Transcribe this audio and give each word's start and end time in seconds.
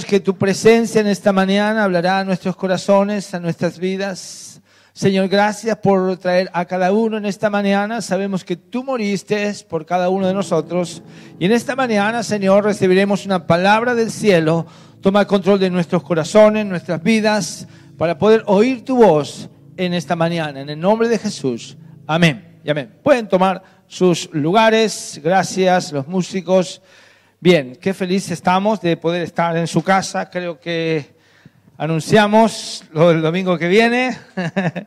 que 0.00 0.20
tu 0.20 0.38
presencia 0.38 1.02
en 1.02 1.06
esta 1.06 1.34
mañana 1.34 1.84
hablará 1.84 2.20
a 2.20 2.24
nuestros 2.24 2.56
corazones, 2.56 3.34
a 3.34 3.40
nuestras 3.40 3.78
vidas. 3.78 4.62
Señor, 4.94 5.28
gracias 5.28 5.76
por 5.76 6.16
traer 6.16 6.48
a 6.54 6.64
cada 6.64 6.92
uno 6.92 7.18
en 7.18 7.26
esta 7.26 7.50
mañana. 7.50 8.00
Sabemos 8.00 8.42
que 8.42 8.56
tú 8.56 8.84
moriste 8.84 9.52
por 9.68 9.84
cada 9.84 10.08
uno 10.08 10.26
de 10.26 10.32
nosotros. 10.32 11.02
Y 11.38 11.44
en 11.44 11.52
esta 11.52 11.76
mañana, 11.76 12.22
Señor, 12.22 12.64
recibiremos 12.64 13.26
una 13.26 13.46
palabra 13.46 13.94
del 13.94 14.10
cielo. 14.10 14.64
Toma 15.02 15.26
control 15.26 15.60
de 15.60 15.68
nuestros 15.68 16.02
corazones, 16.02 16.64
nuestras 16.64 17.02
vidas, 17.02 17.68
para 17.98 18.16
poder 18.16 18.44
oír 18.46 18.86
tu 18.86 18.96
voz 18.96 19.50
en 19.76 19.92
esta 19.92 20.16
mañana. 20.16 20.62
En 20.62 20.70
el 20.70 20.80
nombre 20.80 21.06
de 21.06 21.18
Jesús. 21.18 21.76
Amén. 22.06 22.60
Y 22.64 22.70
amén. 22.70 22.98
Pueden 23.02 23.28
tomar 23.28 23.62
sus 23.86 24.30
lugares. 24.32 25.20
Gracias, 25.22 25.92
los 25.92 26.08
músicos. 26.08 26.80
Bien, 27.42 27.74
qué 27.74 27.92
feliz 27.92 28.30
estamos 28.30 28.80
de 28.80 28.96
poder 28.96 29.22
estar 29.22 29.56
en 29.56 29.66
su 29.66 29.82
casa. 29.82 30.30
Creo 30.30 30.60
que 30.60 31.16
anunciamos 31.76 32.84
lo 32.92 33.08
del 33.08 33.20
domingo 33.20 33.58
que 33.58 33.66
viene. 33.66 34.16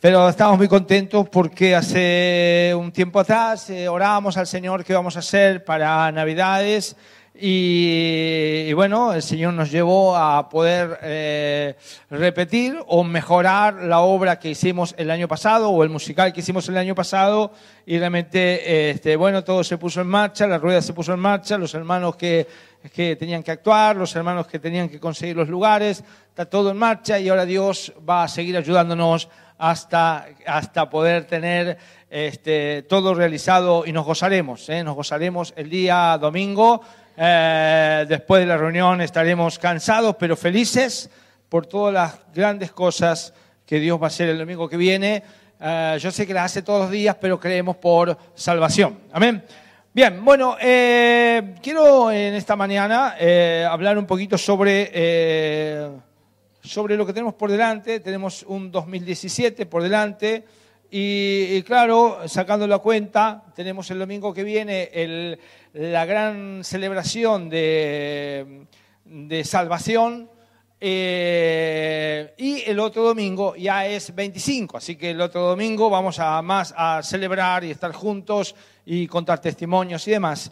Pero 0.00 0.26
estamos 0.26 0.56
muy 0.56 0.68
contentos 0.68 1.28
porque 1.28 1.76
hace 1.76 2.72
un 2.74 2.90
tiempo 2.92 3.20
atrás 3.20 3.68
eh, 3.68 3.90
orábamos 3.90 4.38
al 4.38 4.46
Señor 4.46 4.84
qué 4.84 4.94
vamos 4.94 5.14
a 5.16 5.18
hacer 5.18 5.66
para 5.66 6.10
Navidades 6.12 6.96
y, 7.34 8.70
bueno, 8.74 9.14
el 9.14 9.22
Señor 9.22 9.54
nos 9.54 9.70
llevó 9.70 10.14
a 10.14 10.50
poder 10.50 10.98
eh, 11.02 11.76
repetir 12.10 12.78
o 12.86 13.04
mejorar 13.04 13.74
la 13.84 14.00
obra 14.00 14.38
que 14.38 14.50
hicimos 14.50 14.94
el 14.98 15.10
año 15.10 15.26
pasado 15.28 15.70
o 15.70 15.82
el 15.82 15.88
musical 15.88 16.32
que 16.32 16.40
hicimos 16.40 16.68
el 16.68 16.76
año 16.76 16.94
pasado 16.94 17.52
y 17.86 17.98
realmente, 17.98 18.90
este, 18.90 19.16
bueno, 19.16 19.42
todo 19.42 19.64
se 19.64 19.78
puso 19.78 20.02
en 20.02 20.08
marcha, 20.08 20.46
la 20.46 20.58
rueda 20.58 20.82
se 20.82 20.92
puso 20.92 21.14
en 21.14 21.20
marcha, 21.20 21.56
los 21.56 21.72
hermanos 21.74 22.16
que, 22.16 22.46
que 22.94 23.16
tenían 23.16 23.42
que 23.42 23.52
actuar, 23.52 23.96
los 23.96 24.14
hermanos 24.14 24.46
que 24.46 24.58
tenían 24.58 24.90
que 24.90 25.00
conseguir 25.00 25.34
los 25.34 25.48
lugares, 25.48 26.04
está 26.28 26.44
todo 26.44 26.70
en 26.70 26.76
marcha 26.76 27.18
y 27.18 27.30
ahora 27.30 27.46
Dios 27.46 27.94
va 28.08 28.24
a 28.24 28.28
seguir 28.28 28.58
ayudándonos 28.58 29.30
hasta, 29.56 30.26
hasta 30.46 30.90
poder 30.90 31.24
tener 31.24 31.78
este, 32.10 32.82
todo 32.82 33.14
realizado 33.14 33.84
y 33.86 33.92
nos 33.92 34.04
gozaremos, 34.04 34.68
¿eh? 34.68 34.84
nos 34.84 34.96
gozaremos 34.96 35.54
el 35.56 35.70
día 35.70 36.18
domingo 36.20 36.82
eh, 37.16 38.06
después 38.08 38.40
de 38.40 38.46
la 38.46 38.56
reunión 38.56 39.00
estaremos 39.00 39.58
cansados, 39.58 40.16
pero 40.18 40.36
felices 40.36 41.10
por 41.48 41.66
todas 41.66 41.92
las 41.92 42.18
grandes 42.34 42.72
cosas 42.72 43.34
que 43.66 43.78
Dios 43.78 44.00
va 44.00 44.04
a 44.04 44.08
hacer 44.08 44.28
el 44.28 44.38
domingo 44.38 44.68
que 44.68 44.76
viene. 44.76 45.22
Eh, 45.60 45.98
yo 46.00 46.10
sé 46.10 46.26
que 46.26 46.34
las 46.34 46.46
hace 46.46 46.62
todos 46.62 46.82
los 46.82 46.90
días, 46.90 47.16
pero 47.20 47.38
creemos 47.38 47.76
por 47.76 48.16
salvación. 48.34 48.98
Amén. 49.12 49.44
Bien, 49.94 50.24
bueno, 50.24 50.56
eh, 50.60 51.54
quiero 51.62 52.10
en 52.10 52.34
esta 52.34 52.56
mañana 52.56 53.16
hablar 53.68 53.98
un 53.98 54.06
poquito 54.06 54.38
sobre, 54.38 55.90
sobre 56.62 56.96
lo 56.96 57.04
que 57.04 57.12
tenemos 57.12 57.34
por 57.34 57.50
delante. 57.50 58.00
Tenemos 58.00 58.42
un 58.44 58.70
2017 58.72 59.66
por 59.66 59.82
delante. 59.82 60.44
Y, 60.94 61.62
claro, 61.62 62.18
sacando 62.26 62.66
la 62.66 62.78
cuenta, 62.78 63.44
tenemos 63.54 63.90
el 63.90 63.98
domingo 63.98 64.34
que 64.34 64.44
viene 64.44 64.90
la 65.74 66.04
gran 66.04 66.64
celebración 66.64 67.48
de, 67.48 68.66
salvación 69.44 70.28
eh, 70.80 72.34
y 72.36 72.62
el 72.68 72.78
otro 72.80 73.02
domingo 73.02 73.56
ya 73.56 73.86
es 73.86 74.14
25, 74.14 74.76
así 74.76 74.96
que 74.96 75.10
el 75.10 75.20
otro 75.20 75.42
domingo 75.42 75.88
vamos 75.88 76.18
a 76.18 76.42
más 76.42 76.74
a 76.76 77.02
celebrar 77.02 77.64
y 77.64 77.70
estar 77.70 77.92
juntos 77.92 78.54
y 78.84 79.06
contar 79.06 79.40
testimonios 79.40 80.06
y 80.08 80.10
demás 80.10 80.50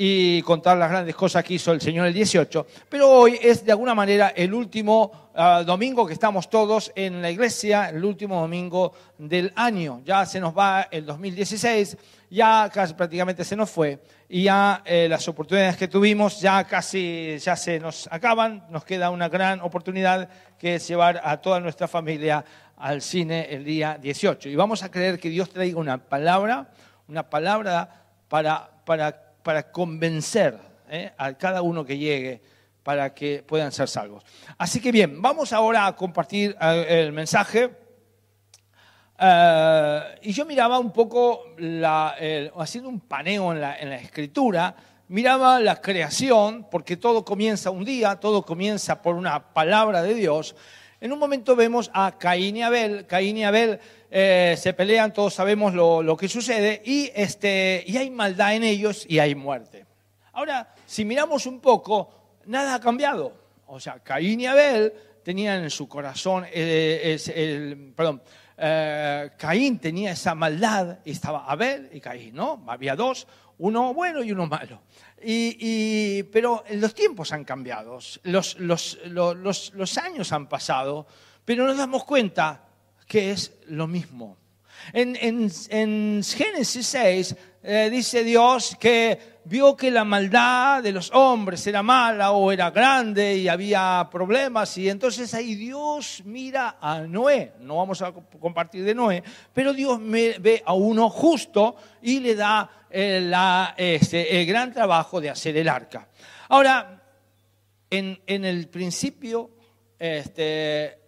y 0.00 0.42
contar 0.42 0.78
las 0.78 0.90
grandes 0.90 1.16
cosas 1.16 1.42
que 1.42 1.54
hizo 1.54 1.72
el 1.72 1.80
Señor 1.80 2.06
el 2.06 2.14
18. 2.14 2.66
Pero 2.88 3.10
hoy 3.10 3.36
es 3.42 3.64
de 3.64 3.72
alguna 3.72 3.96
manera 3.96 4.28
el 4.28 4.54
último 4.54 5.30
ah, 5.34 5.64
domingo 5.66 6.06
que 6.06 6.12
estamos 6.12 6.48
todos 6.48 6.92
en 6.94 7.20
la 7.20 7.32
iglesia, 7.32 7.88
el 7.88 8.04
último 8.04 8.40
domingo 8.40 8.92
del 9.18 9.52
año. 9.56 10.02
Ya 10.04 10.24
se 10.24 10.38
nos 10.38 10.56
va 10.56 10.86
el 10.92 11.04
2016, 11.04 11.96
ya 12.30 12.70
casi 12.72 12.94
prácticamente 12.94 13.44
se 13.44 13.56
nos 13.56 13.70
fue 13.70 14.02
y 14.28 14.44
ya 14.44 14.82
eh, 14.84 15.06
las 15.08 15.26
oportunidades 15.28 15.76
que 15.76 15.88
tuvimos 15.88 16.40
ya 16.40 16.64
casi 16.64 17.38
ya 17.38 17.56
se 17.56 17.80
nos 17.80 18.08
acaban. 18.10 18.66
Nos 18.70 18.84
queda 18.84 19.10
una 19.10 19.28
gran 19.28 19.60
oportunidad 19.60 20.28
que 20.58 20.74
es 20.76 20.88
llevar 20.88 21.20
a 21.24 21.38
toda 21.38 21.60
nuestra 21.60 21.88
familia 21.88 22.44
al 22.76 23.02
cine 23.02 23.46
el 23.50 23.64
día 23.64 23.98
18. 24.00 24.48
Y 24.48 24.56
vamos 24.56 24.82
a 24.82 24.90
creer 24.90 25.18
que 25.18 25.30
Dios 25.30 25.50
traiga 25.50 25.78
una 25.78 25.98
palabra, 25.98 26.68
una 27.08 27.28
palabra 27.28 28.04
para, 28.28 28.70
para 28.84 29.28
para 29.48 29.70
convencer 29.72 30.58
¿eh? 30.90 31.10
a 31.16 31.32
cada 31.32 31.62
uno 31.62 31.82
que 31.82 31.96
llegue 31.96 32.42
para 32.82 33.14
que 33.14 33.42
puedan 33.42 33.72
ser 33.72 33.88
salvos. 33.88 34.22
Así 34.58 34.78
que 34.78 34.92
bien, 34.92 35.22
vamos 35.22 35.54
ahora 35.54 35.86
a 35.86 35.96
compartir 35.96 36.54
eh, 36.60 37.04
el 37.06 37.12
mensaje. 37.12 37.70
Eh, 39.20 40.18
y 40.22 40.32
yo 40.32 40.44
miraba 40.44 40.78
un 40.78 40.92
poco, 40.92 41.44
haciendo 42.56 42.88
un 42.88 43.00
paneo 43.00 43.52
en 43.52 43.60
la, 43.60 43.96
escritura, 43.96 44.74
miraba 45.08 45.58
la 45.58 45.80
creación, 45.80 46.68
porque 46.70 46.96
todo 46.96 47.24
comienza 47.24 47.70
un 47.70 47.84
día, 47.84 48.16
todo 48.16 48.42
comienza 48.42 49.02
por 49.02 49.16
una 49.16 49.52
palabra 49.52 50.02
de 50.02 50.14
Dios. 50.14 50.54
En 51.00 51.12
un 51.12 51.18
momento 51.18 51.56
vemos 51.56 51.90
a 51.94 52.16
Caín 52.18 52.56
y 52.56 52.62
Abel. 52.62 53.06
Caín 53.06 53.36
y 53.36 53.44
Abel 53.44 53.80
eh, 54.10 54.56
se 54.58 54.72
pelean, 54.72 55.12
todos 55.12 55.34
sabemos 55.34 55.74
lo, 55.74 56.16
que 56.16 56.28
sucede, 56.28 56.82
y, 56.84 57.10
este, 57.14 57.84
y 57.86 57.96
hay 57.96 58.10
maldad 58.10 58.54
en 58.54 58.64
ellos 58.64 59.04
y 59.08 59.18
hay 59.18 59.34
muerte. 59.34 59.86
Ahora, 60.32 60.74
si 60.86 61.04
miramos 61.04 61.46
un 61.46 61.60
poco, 61.60 62.10
nada 62.46 62.74
ha 62.74 62.80
cambiado. 62.80 63.32
O 63.66 63.80
sea, 63.80 63.98
Caín 64.00 64.40
y 64.40 64.46
Abel 64.46 64.92
tenían 65.24 65.62
en 65.64 65.70
su 65.70 65.88
corazón, 65.88 66.46
eh, 66.50 67.92
perdón, 67.94 68.22
eh, 68.58 69.30
Caín 69.38 69.78
tenía 69.78 70.12
esa 70.12 70.34
maldad, 70.34 70.98
y 71.04 71.12
estaba 71.12 71.44
Abel 71.46 71.88
y 71.92 72.00
Caín, 72.00 72.34
¿no? 72.34 72.64
Había 72.66 72.96
dos, 72.96 73.26
uno 73.58 73.94
bueno 73.94 74.22
y 74.22 74.32
uno 74.32 74.46
malo. 74.46 74.82
Y, 75.22 76.22
pero 76.24 76.64
los 76.70 76.94
tiempos 76.94 77.32
han 77.32 77.44
cambiado, 77.44 77.98
los, 78.22 78.58
los, 78.58 78.98
los, 79.06 79.72
los 79.74 79.98
años 79.98 80.32
han 80.32 80.48
pasado, 80.48 81.06
pero 81.44 81.66
nos 81.66 81.76
damos 81.76 82.04
cuenta 82.04 82.64
que 83.06 83.30
es 83.32 83.52
lo 83.66 83.86
mismo. 83.86 84.36
En, 84.92 85.50
Génesis 86.22 86.86
6 86.86 87.36
eh, 87.70 87.90
dice 87.90 88.24
Dios 88.24 88.78
que 88.80 89.40
vio 89.44 89.76
que 89.76 89.90
la 89.90 90.02
maldad 90.02 90.82
de 90.82 90.90
los 90.90 91.12
hombres 91.12 91.66
era 91.66 91.82
mala 91.82 92.30
o 92.30 92.50
era 92.50 92.70
grande 92.70 93.36
y 93.36 93.46
había 93.46 94.08
problemas 94.10 94.78
y 94.78 94.88
entonces 94.88 95.34
ahí 95.34 95.54
Dios 95.54 96.22
mira 96.24 96.78
a 96.80 97.00
Noé, 97.00 97.52
no 97.60 97.76
vamos 97.76 98.00
a 98.00 98.10
compartir 98.40 98.84
de 98.84 98.94
Noé, 98.94 99.22
pero 99.52 99.74
Dios 99.74 100.00
ve 100.00 100.62
a 100.64 100.72
uno 100.72 101.10
justo 101.10 101.76
y 102.00 102.20
le 102.20 102.36
da 102.36 102.70
eh, 102.88 103.70
este, 103.76 104.40
el 104.40 104.46
gran 104.46 104.72
trabajo 104.72 105.20
de 105.20 105.28
hacer 105.28 105.54
el 105.58 105.68
arca. 105.68 106.08
Ahora, 106.48 107.02
en, 107.90 108.18
el 108.26 108.68
principio, 108.68 109.50
este, 109.98 110.98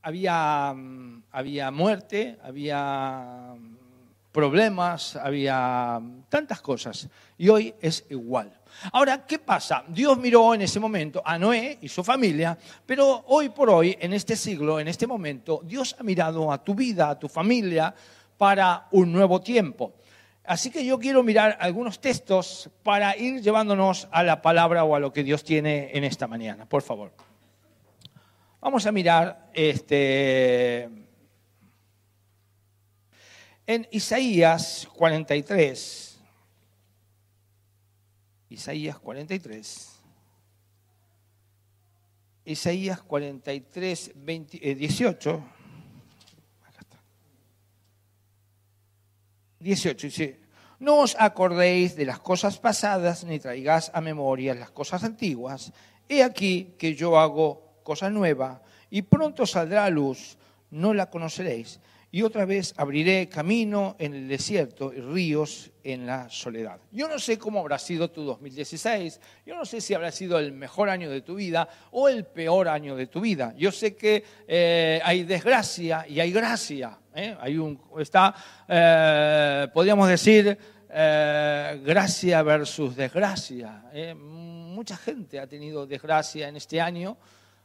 había, 0.00 0.72
mm, 0.74 1.24
había 1.32 1.70
muerte, 1.70 2.38
había 2.42 3.52
mm, 3.54 3.83
problemas, 4.34 5.14
había 5.14 6.02
tantas 6.28 6.60
cosas. 6.60 7.08
Y 7.38 7.48
hoy 7.48 7.72
es 7.80 8.04
igual. 8.10 8.52
Ahora, 8.92 9.24
¿qué 9.24 9.38
pasa? 9.38 9.84
Dios 9.86 10.18
miró 10.18 10.54
en 10.54 10.62
ese 10.62 10.80
momento 10.80 11.22
a 11.24 11.38
Noé 11.38 11.78
y 11.80 11.88
su 11.88 12.02
familia, 12.02 12.58
pero 12.84 13.24
hoy 13.28 13.50
por 13.50 13.70
hoy, 13.70 13.96
en 14.00 14.12
este 14.12 14.34
siglo, 14.34 14.80
en 14.80 14.88
este 14.88 15.06
momento, 15.06 15.60
Dios 15.64 15.94
ha 16.00 16.02
mirado 16.02 16.50
a 16.50 16.62
tu 16.62 16.74
vida, 16.74 17.10
a 17.10 17.18
tu 17.18 17.28
familia, 17.28 17.94
para 18.36 18.88
un 18.90 19.12
nuevo 19.12 19.40
tiempo. 19.40 19.94
Así 20.42 20.68
que 20.68 20.84
yo 20.84 20.98
quiero 20.98 21.22
mirar 21.22 21.56
algunos 21.60 22.00
textos 22.00 22.68
para 22.82 23.16
ir 23.16 23.40
llevándonos 23.40 24.08
a 24.10 24.24
la 24.24 24.42
palabra 24.42 24.82
o 24.82 24.96
a 24.96 24.98
lo 24.98 25.12
que 25.12 25.22
Dios 25.22 25.44
tiene 25.44 25.90
en 25.94 26.02
esta 26.02 26.26
mañana. 26.26 26.68
Por 26.68 26.82
favor. 26.82 27.12
Vamos 28.60 28.84
a 28.84 28.90
mirar 28.90 29.50
este, 29.54 30.90
en 33.66 33.88
Isaías 33.90 34.88
43. 34.94 36.18
Isaías 38.50 38.98
43. 38.98 39.90
Isaías 42.44 43.00
43, 43.02 44.12
18. 44.16 45.44
Acá 46.62 46.80
está. 46.80 47.02
18 49.60 50.06
dice, 50.06 50.40
no 50.78 51.00
os 51.00 51.16
acordéis 51.18 51.96
de 51.96 52.04
las 52.04 52.18
cosas 52.18 52.58
pasadas, 52.58 53.24
ni 53.24 53.38
traigáis 53.38 53.90
a 53.94 54.02
memoria 54.02 54.54
las 54.54 54.70
cosas 54.70 55.04
antiguas. 55.04 55.72
He 56.06 56.22
aquí 56.22 56.74
que 56.76 56.94
yo 56.94 57.18
hago 57.18 57.80
cosa 57.82 58.10
nueva, 58.10 58.62
y 58.90 59.02
pronto 59.02 59.46
saldrá 59.46 59.86
a 59.86 59.90
luz, 59.90 60.36
no 60.70 60.92
la 60.92 61.08
conoceréis. 61.08 61.80
Y 62.14 62.22
otra 62.22 62.44
vez 62.44 62.74
abriré 62.76 63.28
camino 63.28 63.96
en 63.98 64.14
el 64.14 64.28
desierto 64.28 64.92
y 64.94 65.00
ríos 65.00 65.72
en 65.82 66.06
la 66.06 66.30
soledad. 66.30 66.78
Yo 66.92 67.08
no 67.08 67.18
sé 67.18 67.36
cómo 67.38 67.58
habrá 67.58 67.76
sido 67.76 68.08
tu 68.08 68.22
2016, 68.22 69.20
yo 69.44 69.56
no 69.56 69.64
sé 69.64 69.80
si 69.80 69.94
habrá 69.94 70.12
sido 70.12 70.38
el 70.38 70.52
mejor 70.52 70.90
año 70.90 71.10
de 71.10 71.22
tu 71.22 71.34
vida 71.34 71.68
o 71.90 72.08
el 72.08 72.24
peor 72.24 72.68
año 72.68 72.94
de 72.94 73.08
tu 73.08 73.20
vida. 73.20 73.52
Yo 73.56 73.72
sé 73.72 73.96
que 73.96 74.22
eh, 74.46 75.00
hay 75.02 75.24
desgracia 75.24 76.06
y 76.08 76.20
hay 76.20 76.30
gracia. 76.30 76.96
¿eh? 77.16 77.36
Hay 77.40 77.58
un, 77.58 77.80
está, 77.98 78.32
eh, 78.68 79.66
podríamos 79.74 80.08
decir, 80.08 80.56
gracia 80.88 82.44
versus 82.44 82.94
desgracia. 82.94 83.90
Mucha 84.14 84.96
gente 84.96 85.40
ha 85.40 85.48
tenido 85.48 85.84
desgracia 85.84 86.46
en 86.46 86.54
este 86.54 86.80
año, 86.80 87.16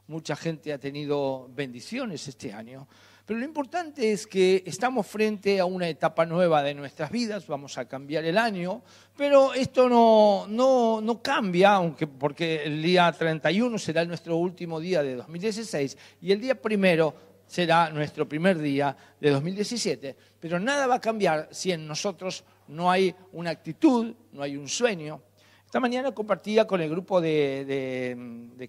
mucha 0.07 0.35
gente 0.35 0.73
ha 0.73 0.79
tenido 0.79 1.47
bendiciones 1.53 2.27
este 2.27 2.51
año. 2.51 2.87
Pero 3.29 3.41
lo 3.41 3.45
importante 3.45 4.11
es 4.11 4.25
que 4.25 4.63
estamos 4.65 5.05
frente 5.05 5.59
a 5.59 5.65
una 5.65 5.87
etapa 5.87 6.25
nueva 6.25 6.63
de 6.63 6.73
nuestras 6.73 7.11
vidas, 7.11 7.45
vamos 7.45 7.77
a 7.77 7.85
cambiar 7.85 8.25
el 8.25 8.39
año, 8.39 8.81
pero 9.15 9.53
esto 9.53 9.87
no, 9.87 10.47
no, 10.49 10.99
no 10.99 11.21
cambia, 11.21 11.73
aunque 11.73 12.07
porque 12.07 12.63
el 12.63 12.81
día 12.81 13.11
31 13.11 13.77
será 13.77 14.03
nuestro 14.03 14.35
último 14.35 14.79
día 14.79 15.03
de 15.03 15.13
2016 15.13 15.95
y 16.23 16.31
el 16.31 16.41
día 16.41 16.59
primero 16.59 17.13
será 17.45 17.91
nuestro 17.91 18.27
primer 18.27 18.57
día 18.57 18.97
de 19.21 19.29
2017, 19.29 20.15
pero 20.39 20.59
nada 20.59 20.87
va 20.87 20.95
a 20.95 20.99
cambiar 20.99 21.49
si 21.51 21.71
en 21.71 21.85
nosotros 21.85 22.43
no 22.67 22.89
hay 22.89 23.13
una 23.33 23.51
actitud, 23.51 24.11
no 24.31 24.41
hay 24.41 24.57
un 24.57 24.67
sueño. 24.67 25.21
Esta 25.63 25.79
mañana 25.79 26.11
compartía 26.13 26.65
con 26.65 26.81
el 26.81 26.89
grupo 26.89 27.21
de, 27.21 28.67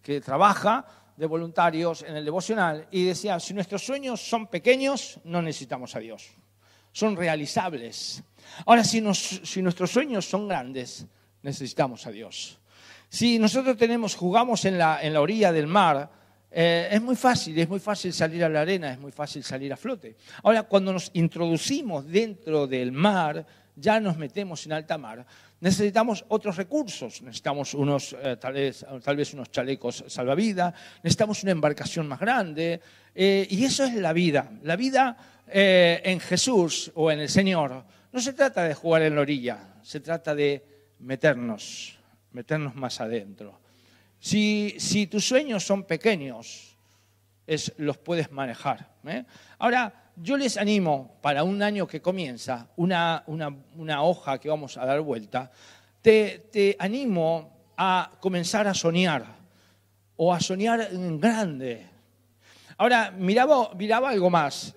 que 0.00 0.20
trabaja 0.22 1.01
de 1.22 1.28
voluntarios 1.28 2.02
en 2.02 2.16
el 2.16 2.24
devocional 2.24 2.88
y 2.90 3.04
decía, 3.04 3.38
si 3.38 3.54
nuestros 3.54 3.86
sueños 3.86 4.20
son 4.20 4.48
pequeños, 4.48 5.20
no 5.22 5.40
necesitamos 5.40 5.94
a 5.94 6.00
Dios. 6.00 6.32
Son 6.90 7.14
realizables. 7.14 8.24
Ahora, 8.66 8.82
si, 8.82 9.00
si 9.14 9.62
nuestros 9.62 9.92
sueños 9.92 10.28
son 10.28 10.48
grandes, 10.48 11.06
necesitamos 11.42 12.08
a 12.08 12.10
Dios. 12.10 12.58
Si 13.08 13.38
nosotros 13.38 13.76
tenemos, 13.76 14.16
jugamos 14.16 14.64
en 14.64 14.76
la, 14.76 15.00
en 15.00 15.12
la 15.12 15.20
orilla 15.20 15.52
del 15.52 15.68
mar, 15.68 16.10
eh, 16.50 16.88
es 16.90 17.00
muy 17.00 17.14
fácil, 17.14 17.56
es 17.56 17.68
muy 17.68 17.78
fácil 17.78 18.12
salir 18.12 18.42
a 18.42 18.48
la 18.48 18.62
arena, 18.62 18.90
es 18.90 18.98
muy 18.98 19.12
fácil 19.12 19.44
salir 19.44 19.72
a 19.72 19.76
flote. 19.76 20.16
Ahora, 20.42 20.64
cuando 20.64 20.92
nos 20.92 21.08
introducimos 21.14 22.04
dentro 22.04 22.66
del 22.66 22.90
mar, 22.90 23.46
ya 23.76 24.00
nos 24.00 24.16
metemos 24.16 24.66
en 24.66 24.72
alta 24.72 24.98
mar, 24.98 25.24
necesitamos 25.62 26.24
otros 26.28 26.56
recursos. 26.56 27.22
Necesitamos 27.22 27.72
unos, 27.74 28.16
eh, 28.20 28.36
tal, 28.36 28.54
vez, 28.54 29.34
unos 29.34 29.50
chalecos 29.50 30.04
salvavidas, 30.08 30.74
necesitamos 31.04 31.42
una 31.44 31.52
embarcación 31.52 32.08
más 32.08 32.18
grande. 32.18 32.80
Eh, 33.14 33.46
y 33.48 33.64
eso 33.64 33.84
es 33.84 33.94
la 33.94 34.12
vida. 34.12 34.50
La 34.64 34.74
vida 34.74 35.16
eh, 35.46 36.02
en 36.04 36.18
Jesús 36.18 36.90
o 36.94 37.10
en 37.12 37.20
el 37.20 37.28
Señor 37.28 37.84
no 38.12 38.20
se 38.20 38.32
trata 38.32 38.64
de 38.64 38.74
jugar 38.74 39.02
en 39.02 39.14
la 39.14 39.20
orilla, 39.20 39.76
se 39.82 40.00
trata 40.00 40.34
de 40.34 40.64
meternos, 40.98 41.96
meternos 42.32 42.74
más 42.74 43.00
adentro. 43.00 43.60
Si, 44.18 45.08
tus 45.10 45.26
sueños 45.26 45.64
son 45.64 45.84
pequeños, 45.84 46.76
los 47.76 47.98
puedes 47.98 48.30
manejar. 48.30 48.94
Ahora, 49.58 50.01
yo 50.16 50.36
les 50.36 50.56
animo 50.56 51.16
para 51.20 51.42
un 51.42 51.62
año 51.62 51.86
que 51.86 52.02
comienza, 52.02 52.68
una, 52.76 53.24
hoja 54.00 54.38
que 54.38 54.48
vamos 54.48 54.76
a 54.76 54.84
dar 54.84 55.00
vuelta, 55.00 55.50
te, 56.00 56.76
animo 56.78 57.72
a 57.76 58.10
comenzar 58.20 58.66
a 58.66 58.74
soñar 58.74 59.24
o 60.16 60.32
a 60.32 60.40
soñar 60.40 60.88
en 60.92 61.18
grande. 61.20 61.86
Ahora, 62.76 63.10
miraba, 63.10 63.72
miraba 63.74 64.10
algo 64.10 64.28
más. 64.28 64.74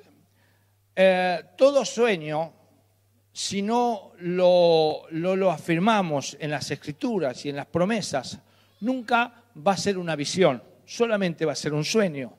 Eh, 0.96 1.44
todo 1.58 1.84
sueño, 1.84 2.54
si 3.34 3.62
no 3.62 4.14
lo, 4.20 5.04
lo 5.12 5.52
afirmamos 5.52 6.38
en 6.40 6.52
las 6.52 6.72
escrituras 6.72 7.46
y 7.46 7.50
en 7.50 7.58
las 7.58 7.66
promesas, 7.66 8.40
nunca 8.80 9.44
va 9.66 9.74
a 9.74 9.78
ser 9.78 9.98
una 9.98 10.16
visión, 10.16 10.64
solamente 10.86 11.46
va 11.46 11.52
a 11.52 11.56
ser 11.56 11.74
un 11.74 11.84
sueño. 11.84 12.38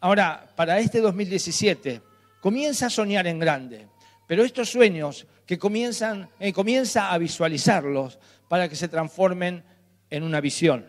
Ahora, 0.00 0.48
para 0.56 0.78
este 0.78 1.00
2017, 1.00 2.09
comienza 2.40 2.86
a 2.86 2.90
soñar 2.90 3.26
en 3.26 3.38
grande, 3.38 3.88
pero 4.26 4.44
estos 4.44 4.70
sueños 4.70 5.26
que 5.46 5.58
comienzan, 5.58 6.28
eh, 6.38 6.52
comienza 6.52 7.12
a 7.12 7.18
visualizarlos 7.18 8.18
para 8.48 8.68
que 8.68 8.76
se 8.76 8.88
transformen 8.88 9.62
en 10.08 10.22
una 10.22 10.40
visión. 10.40 10.86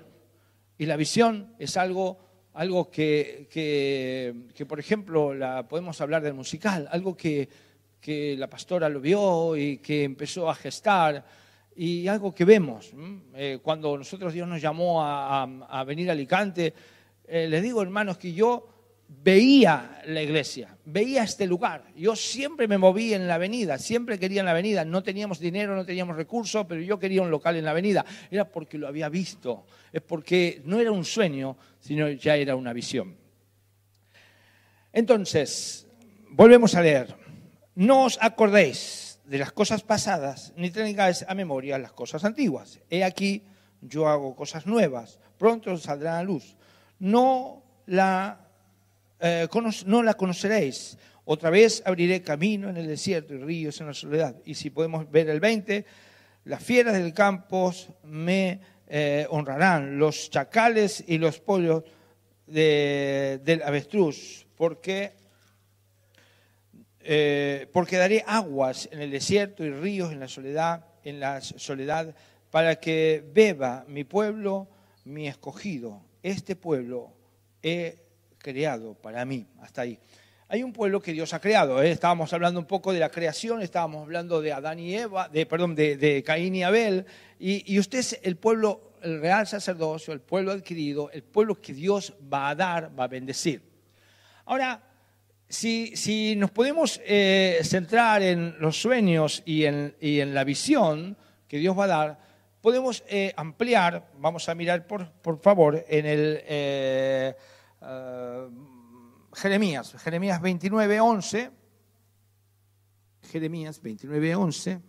Y 0.77 0.85
la 0.85 0.95
visión 0.95 1.53
es 1.59 1.77
algo, 1.77 2.17
algo 2.53 2.89
que, 2.89 3.47
que, 3.51 4.65
por 4.65 4.79
ejemplo, 4.79 5.33
la, 5.33 5.67
podemos 5.67 5.99
hablar 6.01 6.23
del 6.23 6.33
musical, 6.33 6.87
algo 6.91 7.15
que, 7.15 7.47
que 7.99 8.35
la 8.37 8.49
pastora 8.49 8.89
lo 8.89 8.99
vio 8.99 9.55
y 9.55 9.77
que 9.77 10.03
empezó 10.03 10.49
a 10.49 10.55
gestar 10.55 11.23
y 11.75 12.07
algo 12.07 12.33
que 12.33 12.45
vemos. 12.45 12.91
Eh, 13.35 13.59
cuando 13.61 13.97
nosotros 13.97 14.33
Dios 14.33 14.47
nos 14.47 14.61
llamó 14.61 15.03
a, 15.03 15.83
venir 15.85 16.09
a 16.09 16.13
Alicante, 16.13 16.73
eh, 17.27 17.47
les 17.47 17.63
digo, 17.63 17.81
hermanos, 17.81 18.17
que 18.17 18.33
yo 18.33 18.67
veía 19.07 19.90
la 20.05 20.21
iglesia, 20.21 20.77
veía 20.85 21.23
este 21.23 21.47
lugar. 21.47 21.85
Yo 21.95 22.15
siempre 22.15 22.67
me 22.67 22.77
moví 22.77 23.13
en 23.13 23.27
la 23.27 23.35
avenida, 23.35 23.77
siempre 23.77 24.19
quería 24.19 24.41
en 24.41 24.45
la 24.45 24.51
avenida. 24.51 24.85
No 24.85 25.03
teníamos 25.03 25.39
dinero, 25.39 25.75
no 25.75 25.85
teníamos 25.85 26.15
recursos, 26.15 26.65
pero 26.67 26.81
yo 26.81 26.99
quería 26.99 27.21
un 27.21 27.31
local 27.31 27.55
en 27.55 27.65
la 27.65 27.71
avenida. 27.71 28.05
Era 28.29 28.45
porque 28.45 28.77
lo 28.77 28.87
había 28.87 29.09
visto, 29.09 29.65
es 29.91 30.01
porque 30.01 30.61
no 30.65 30.79
era 30.79 30.91
un 30.91 31.05
sueño, 31.05 31.57
sino 31.79 32.09
ya 32.09 32.35
era 32.35 32.55
una 32.55 32.73
visión. 32.73 33.15
Entonces, 34.93 35.87
volvemos 36.29 36.75
a 36.75 36.81
leer. 36.81 37.15
No 37.75 38.05
os 38.05 38.17
acordéis 38.21 39.19
de 39.25 39.37
las 39.37 39.51
cosas 39.53 39.83
pasadas, 39.83 40.53
ni 40.57 40.71
tengáis 40.71 41.23
a 41.27 41.33
memoria 41.33 41.77
las 41.77 41.93
cosas 41.93 42.25
antiguas. 42.25 42.79
He 42.89 43.03
aquí, 43.03 43.43
yo 43.81 44.07
hago 44.07 44.35
cosas 44.35 44.65
nuevas, 44.65 45.19
pronto 45.37 45.77
saldrán 45.77 46.15
a 46.15 46.23
luz. 46.23 46.57
No 46.99 47.63
la 47.85 48.50
eh, 49.21 49.47
no 49.85 50.03
la 50.03 50.15
conoceréis. 50.15 50.97
Otra 51.25 51.49
vez 51.49 51.83
abriré 51.85 52.21
camino 52.21 52.69
en 52.69 52.77
el 52.77 52.87
desierto 52.87 53.33
y 53.33 53.37
ríos 53.37 53.79
en 53.79 53.87
la 53.87 53.93
soledad. 53.93 54.35
Y 54.43 54.55
si 54.55 54.69
podemos 54.69 55.09
ver 55.09 55.29
el 55.29 55.39
20, 55.39 55.85
las 56.45 56.63
fieras 56.63 56.93
del 56.93 57.13
campo 57.13 57.73
me 58.03 58.59
eh, 58.87 59.27
honrarán, 59.29 59.99
los 59.99 60.29
chacales 60.29 61.03
y 61.07 61.17
los 61.17 61.39
pollos 61.39 61.83
del 62.47 63.61
avestruz, 63.63 64.45
porque, 64.57 65.13
eh, 66.99 67.67
porque 67.71 67.95
daré 67.95 68.25
aguas 68.27 68.89
en 68.91 68.99
el 68.99 69.11
desierto 69.11 69.63
y 69.63 69.69
ríos 69.71 70.11
en 70.11 70.19
la 70.19 70.27
soledad, 70.27 70.85
en 71.03 71.21
la 71.21 71.39
soledad, 71.39 72.13
para 72.49 72.75
que 72.77 73.23
beba 73.33 73.85
mi 73.87 74.03
pueblo, 74.03 74.67
mi 75.05 75.27
escogido. 75.27 76.01
Este 76.21 76.57
pueblo 76.57 77.13
creado 78.41 78.93
para 78.95 79.23
mí. 79.25 79.45
Hasta 79.61 79.83
ahí. 79.83 79.99
Hay 80.53 80.63
un 80.63 80.73
pueblo 80.73 81.01
que 81.01 81.13
Dios 81.13 81.33
ha 81.33 81.39
creado. 81.39 81.81
¿eh? 81.81 81.91
Estábamos 81.91 82.33
hablando 82.33 82.59
un 82.59 82.65
poco 82.65 82.91
de 82.91 82.99
la 82.99 83.09
creación, 83.09 83.61
estábamos 83.61 84.03
hablando 84.03 84.41
de 84.41 84.51
Adán 84.51 84.79
y 84.79 84.93
Eva, 84.93 85.29
de, 85.29 85.45
perdón, 85.45 85.75
de, 85.75 86.23
Caín 86.25 86.55
y 86.55 86.63
Abel. 86.63 87.05
Y, 87.39 87.79
usted 87.79 87.99
es 87.99 88.19
el 88.21 88.35
pueblo, 88.35 88.95
el 89.01 89.21
real 89.21 89.47
sacerdocio, 89.47 90.13
el 90.13 90.19
pueblo 90.19 90.51
adquirido, 90.51 91.09
el 91.11 91.23
pueblo 91.23 91.61
que 91.61 91.73
Dios 91.73 92.13
va 92.31 92.49
a 92.49 92.55
dar, 92.55 92.91
va 92.99 93.05
a 93.05 93.07
bendecir. 93.07 93.61
Ahora, 94.43 94.83
si, 95.47 95.95
si 95.95 96.35
nos 96.35 96.51
podemos 96.51 96.99
eh, 97.05 97.61
centrar 97.63 98.21
en 98.21 98.55
los 98.59 98.75
sueños 98.75 99.43
y 99.45 99.63
en, 99.63 99.95
y 100.01 100.19
en, 100.19 100.33
la 100.33 100.43
visión 100.43 101.15
que 101.47 101.59
Dios 101.59 101.79
va 101.79 101.85
a 101.85 101.87
dar, 101.87 102.19
podemos 102.59 103.05
eh, 103.07 103.31
ampliar, 103.37 104.09
vamos 104.17 104.49
a 104.49 104.55
mirar 104.55 104.85
por, 104.85 105.09
por 105.13 105.39
favor, 105.39 105.85
en 105.87 106.05
el 106.05 106.43
Jeremías, 109.33 109.95
Jeremías 109.97 110.41
29, 110.41 110.99
11. 110.99 111.51
Jeremías 113.23 113.81
29, 113.81 114.35
11. 114.35 114.81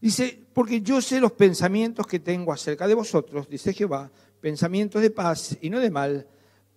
Dice, 0.00 0.46
porque 0.52 0.80
yo 0.80 1.00
sé 1.00 1.20
los 1.20 1.32
pensamientos 1.32 2.06
que 2.06 2.20
tengo 2.20 2.52
acerca 2.52 2.86
de 2.86 2.94
vosotros, 2.94 3.48
dice 3.48 3.72
Jehová, 3.72 4.10
pensamientos 4.40 5.00
de 5.00 5.10
paz 5.10 5.56
y 5.60 5.70
no 5.70 5.78
de 5.78 5.90
mal, 5.90 6.26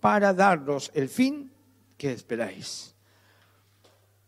para 0.00 0.32
daros 0.32 0.90
el 0.94 1.08
fin 1.08 1.50
que 1.96 2.12
esperáis. 2.12 2.94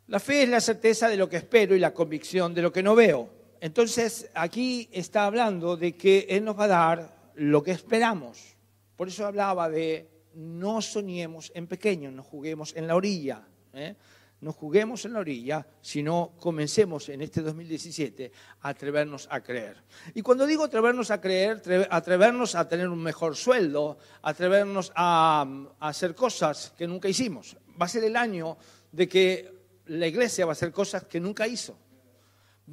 La 0.09 0.19
fe 0.19 0.43
es 0.43 0.49
la 0.49 0.61
certeza 0.61 1.09
de 1.09 1.17
lo 1.17 1.29
que 1.29 1.37
espero 1.37 1.77
y 1.77 1.79
la 1.79 1.95
convicción 1.95 2.55
de 2.55 2.63
lo 2.63 2.73
que 2.73 2.83
no 2.83 2.95
veo. 2.95 3.31
Entonces, 3.61 4.31
aquí 4.35 4.89
está 4.91 5.27
hablando 5.27 5.77
de 5.77 5.97
que 5.97 6.27
Él 6.31 6.45
nos 6.45 6.59
va 6.59 6.65
a 6.65 6.69
dar 6.69 7.33
lo 7.35 7.63
que 7.63 7.73
esperamos. 7.73 8.57
Por 8.97 9.09
eso 9.09 9.27
hablaba 9.27 9.69
de 9.69 10.18
no 10.39 10.81
soñemos 10.81 11.51
en 11.55 11.67
pequeño, 11.67 12.13
no 12.13 12.23
juguemos 12.23 12.75
en 12.77 12.87
la 12.87 12.95
orilla. 12.95 13.43
¿eh? 13.73 13.97
No 14.41 14.53
juguemos 14.53 15.05
en 15.05 15.15
la 15.15 15.19
orilla, 15.19 15.67
sino 15.81 16.35
comencemos 16.39 17.09
en 17.09 17.23
este 17.23 17.43
2017 17.43 18.31
a 18.61 18.69
atrevernos 18.69 19.27
a 19.33 19.41
creer. 19.41 19.83
Y 20.15 20.23
cuando 20.23 20.47
digo 20.47 20.63
atrevernos 20.63 21.11
a 21.11 21.21
creer, 21.21 21.61
atrevernos 21.91 22.55
a 22.55 22.69
tener 22.69 22.89
un 22.89 23.03
mejor 23.03 23.35
sueldo, 23.35 23.99
atrevernos 24.23 24.93
a, 24.95 25.45
hacer 25.81 26.15
cosas 26.15 26.73
que 26.79 26.87
nunca 26.87 27.09
hicimos. 27.09 27.57
va 27.81 27.87
a 27.87 27.89
ser 27.89 28.05
el 28.05 28.15
año 28.15 28.57
de 28.93 29.09
que 29.09 29.53
la 29.87 30.07
iglesia 30.07 30.47
va 30.47 30.53
a 30.53 30.59
hacer 30.59 30.71
cosas 30.71 31.03
que 31.05 31.19
nunca 31.19 31.49
hizo. 31.49 31.77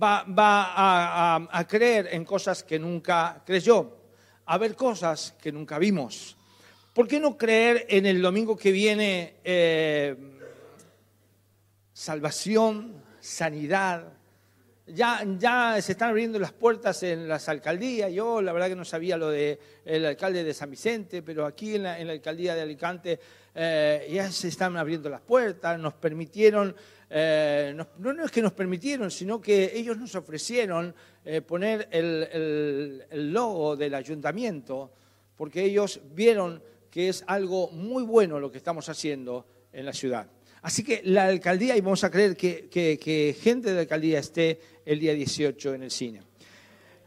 Va, 0.01 0.23
a, 0.27 1.67
creer 1.67 2.09
en 2.11 2.25
cosas 2.25 2.63
que 2.63 2.77
nunca 2.77 3.41
creyó, 3.43 3.97
a 4.45 4.57
ver 4.59 4.75
cosas 4.75 5.33
que 5.41 5.51
nunca 5.51 5.79
vimos. 5.79 6.37
¿Por 6.95 7.09
qué 7.09 7.19
no 7.19 7.37
creer 7.37 7.87
en 7.89 8.05
el 8.05 8.21
domingo 8.21 8.55
que 8.55 8.71
viene 8.71 9.33
eh, 9.43 10.15
salvación, 11.91 13.03
sanidad, 13.19 14.13
ya, 14.87 15.21
ya 15.37 15.75
se 15.81 15.91
están 15.91 16.11
abriendo 16.11 16.39
las 16.39 16.53
puertas 16.53 17.03
en 17.03 17.27
las 17.27 17.49
alcaldías. 17.49 18.13
Yo 18.13 18.41
la 18.41 18.53
verdad 18.53 18.69
que 18.69 18.77
no 18.77 18.85
sabía 18.85 19.17
lo 19.17 19.29
del 19.29 19.59
alcalde 20.05 20.45
de 20.45 20.53
San 20.53 20.71
Vicente, 20.71 21.21
pero 21.21 21.45
aquí 21.45 21.75
en 21.75 21.83
la, 21.83 21.95
alcaldía 21.95 22.55
de 22.55 22.61
Alicante 22.61 23.19
eh, 23.53 24.07
ya 24.09 24.31
se 24.31 24.47
están 24.47 24.77
abriendo 24.77 25.09
las 25.09 25.19
puertas, 25.19 25.77
nos 25.77 25.95
permitieron, 25.95 26.73
eh, 27.09 27.75
no, 27.75 28.23
es 28.23 28.31
que 28.31 28.41
nos 28.41 28.53
permitieron, 28.53 29.11
sino 29.11 29.41
que 29.41 29.69
ellos 29.75 29.97
nos 29.97 30.15
ofrecieron 30.15 30.95
poner 31.45 31.89
el, 31.91 33.03
el 33.09 33.33
logo 33.33 33.75
del 33.75 33.95
ayuntamiento, 33.95 34.93
porque 35.35 35.61
ellos 35.61 35.99
vieron 36.13 36.61
que 36.95 37.09
es 37.09 37.25
algo 37.27 37.71
muy 37.71 38.03
bueno 38.03 38.39
lo 38.39 38.49
que 38.49 38.57
estamos 38.57 38.87
haciendo 38.87 39.45
en 39.73 39.85
la 39.85 39.91
ciudad. 39.91 40.27
Así 40.61 40.81
que 40.81 41.01
la 41.03 41.25
alcaldía, 41.25 41.75
y 41.75 41.81
vamos 41.81 42.05
a 42.05 42.09
creer 42.09 42.37
que, 42.37 43.37
gente 43.37 43.67
de 43.67 43.75
la 43.75 43.81
alcaldía 43.81 44.17
esté 44.17 44.61
el 44.85 45.01
día 45.01 45.13
18 45.13 45.73
en 45.73 45.83
el 45.83 45.91
cine. 45.91 46.21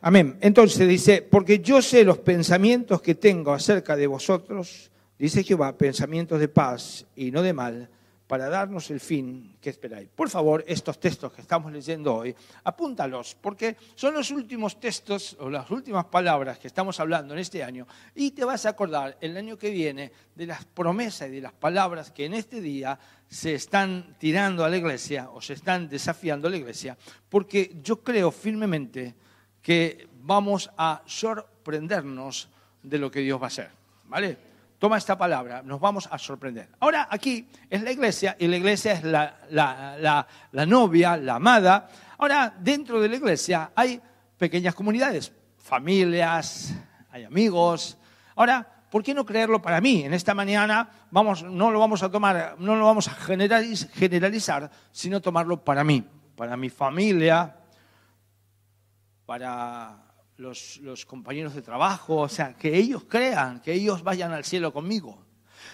Amén. 0.03 0.37
Entonces 0.43 0.87
dice, 0.87 1.23
porque 1.23 1.61
yo 1.61 1.81
sé 1.81 2.05
los 2.05 2.19
pensamientos 2.19 3.01
que 3.01 3.15
tengo 3.15 3.55
acerca 3.55 3.97
de 3.97 4.07
vosotros, 4.07 4.91
dice 5.19 5.43
Jehová, 5.43 5.79
pensamientos 5.79 6.39
de 6.39 6.49
paz 6.49 7.07
y 7.17 7.31
no 7.31 7.41
de 7.41 7.55
mal, 7.55 7.89
para 8.29 8.51
darnos 8.51 8.91
el 8.91 9.01
fin 9.01 9.57
que 9.59 9.71
esperáis. 9.71 10.09
Por 10.15 10.29
favor, 10.29 10.63
estos 10.69 11.01
textos 11.01 11.33
que 11.33 11.41
estamos 11.41 11.73
leyendo 11.73 12.15
hoy, 12.15 12.37
apúntalos, 12.63 13.35
porque 13.41 13.77
son 13.95 14.13
los 14.13 14.31
últimos 14.31 14.79
textos 14.79 15.35
o 15.41 15.49
las 15.49 15.71
últimas 15.71 16.05
palabras 16.05 16.59
que 16.59 16.69
estamos 16.69 17.01
hablando 17.01 17.33
en 17.33 17.41
este 17.41 17.65
año, 17.65 17.87
y 18.15 18.33
te 18.33 18.45
vas 18.45 18.67
a 18.67 18.69
acordar 18.69 19.17
el 19.23 19.35
año 19.37 19.57
que 19.57 19.71
viene 19.71 20.13
de 20.35 20.47
las 20.47 20.67
promesas 20.67 21.29
y 21.29 21.37
de 21.37 21.41
las 21.41 21.55
palabras 21.55 22.13
que 22.13 22.27
en 22.27 22.35
este 22.35 22.61
día 22.61 22.99
se 23.27 23.55
están 23.55 24.15
tirando 24.19 24.63
a 24.63 24.69
la 24.69 24.77
iglesia 24.77 25.31
o 25.31 25.41
se 25.41 25.55
están 25.55 25.89
desafiando 25.89 26.49
a 26.49 26.51
la 26.51 26.59
iglesia, 26.59 26.99
porque 27.31 27.77
yo 27.83 28.05
creo 28.05 28.31
firmemente 28.31 29.15
que 29.63 30.07
vamos 30.21 30.71
a 30.77 31.03
sorprendernos 31.07 32.51
de 32.83 32.99
lo 32.99 33.11
que 33.11 33.21
Dios 33.21 33.41
va 33.41 33.45
a 33.45 33.49
hacer. 33.49 33.71
¿Vale? 34.05 34.48
Toma 34.79 34.97
esta 34.97 35.19
palabra, 35.19 35.63
nos 35.63 35.81
vamos 35.81 36.09
a 36.11 36.19
sorprender. 36.19 36.69
Ahora 36.81 37.09
aquí 37.11 37.49
es 37.69 37.83
la 37.83 37.91
iglesia 37.91 38.37
y 38.39 38.47
la 38.47 38.57
iglesia 38.57 38.93
es 38.93 39.05
la, 39.05 40.27
novia, 40.67 41.17
la 41.17 41.35
amada. 41.35 41.89
Ahora 42.17 42.55
dentro 42.59 43.01
de 43.01 43.09
la 43.09 43.17
iglesia 43.17 43.73
hay 43.75 44.01
pequeñas 44.37 44.75
comunidades, 44.75 45.33
familias, 45.59 46.75
hay 47.11 47.25
amigos. 47.25 47.99
Ahora, 48.37 48.67
¿por 48.91 49.03
qué 49.03 49.15
no 49.15 49.27
creerlo 49.27 49.61
para 49.61 49.81
mí? 49.81 50.05
En 50.05 50.15
esta 50.15 50.33
mañana 50.33 50.89
vamos, 51.11 51.43
no 51.43 51.71
lo 51.71 51.81
vamos 51.81 52.03
a 52.03 52.11
tomar, 52.11 52.55
no 52.59 52.77
lo 52.77 52.85
vamos 52.85 53.09
a 53.09 53.15
generalizar, 53.15 54.71
sino 54.93 55.21
tomarlo 55.21 55.65
para 55.65 55.83
mí, 55.83 56.05
para 56.37 56.57
mi 56.57 56.71
familia, 56.71 57.57
para 59.27 60.08
los, 60.39 61.05
compañeros 61.05 61.55
de 61.55 61.63
trabajo, 61.63 62.17
o 62.17 62.29
sea, 62.29 62.55
que 62.55 62.77
ellos 62.77 63.05
crean, 63.05 63.61
que 63.61 63.73
ellos 63.73 64.03
vayan 64.03 64.33
al 64.33 64.45
cielo 64.45 64.73
conmigo. 64.73 65.27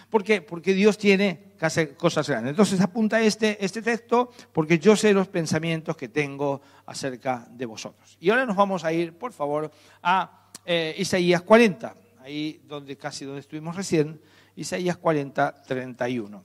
¿Por 0.08 0.24
qué? 0.24 0.40
Porque 0.40 0.72
Dios 0.72 0.96
tiene 0.96 1.54
que 1.58 1.66
hacer 1.66 1.96
cosas 1.96 2.28
grandes. 2.28 2.50
Entonces 2.50 2.80
apunta 2.80 3.20
este, 3.20 3.62
este 3.64 3.82
texto, 3.82 4.30
porque 4.52 4.78
yo 4.78 4.96
sé 4.96 5.12
los 5.12 5.28
pensamientos 5.28 5.96
que 5.96 6.08
tengo 6.08 6.62
acerca 6.86 7.46
de 7.50 7.66
vosotros. 7.66 8.16
Y 8.20 8.30
ahora 8.30 8.46
nos 8.46 8.56
vamos 8.56 8.84
a 8.84 8.92
ir, 8.92 9.16
por 9.16 9.32
favor, 9.32 9.70
a 10.02 10.50
eh, 10.64 10.94
Isaías 10.98 11.42
40, 11.42 11.94
ahí 12.20 12.62
donde 12.66 12.96
casi 12.96 13.24
donde 13.24 13.40
estuvimos 13.40 13.76
recién, 13.76 14.20
Isaías 14.56 14.96
40, 14.96 15.62
31. 15.62 16.42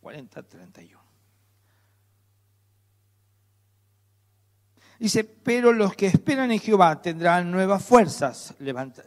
40, 0.00 0.42
31. 0.42 1.01
Dice, 5.02 5.24
pero 5.24 5.72
los 5.72 5.96
que 5.96 6.06
esperan 6.06 6.52
en 6.52 6.60
Jehová 6.60 7.02
tendrán 7.02 7.50
nuevas 7.50 7.84
fuerzas, 7.84 8.54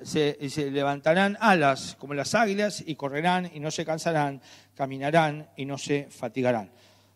se, 0.04 0.38
levantarán 0.70 1.38
alas 1.40 1.96
como 1.98 2.14
las 2.14 2.36
águilas 2.36 2.84
y 2.86 2.96
correrán 2.96 3.50
y 3.54 3.62
no 3.62 3.72
se 3.72 3.86
cansarán, 3.86 4.42
caminarán 4.76 5.48
y 5.56 5.64
no 5.64 5.78
se 5.78 6.10
fatigarán. 6.10 6.70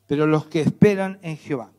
Pero 0.07 0.25
los 0.25 0.45
que 0.45 0.61
esperan 0.61 1.19
en 1.23 1.35
Jehová. 1.35 1.73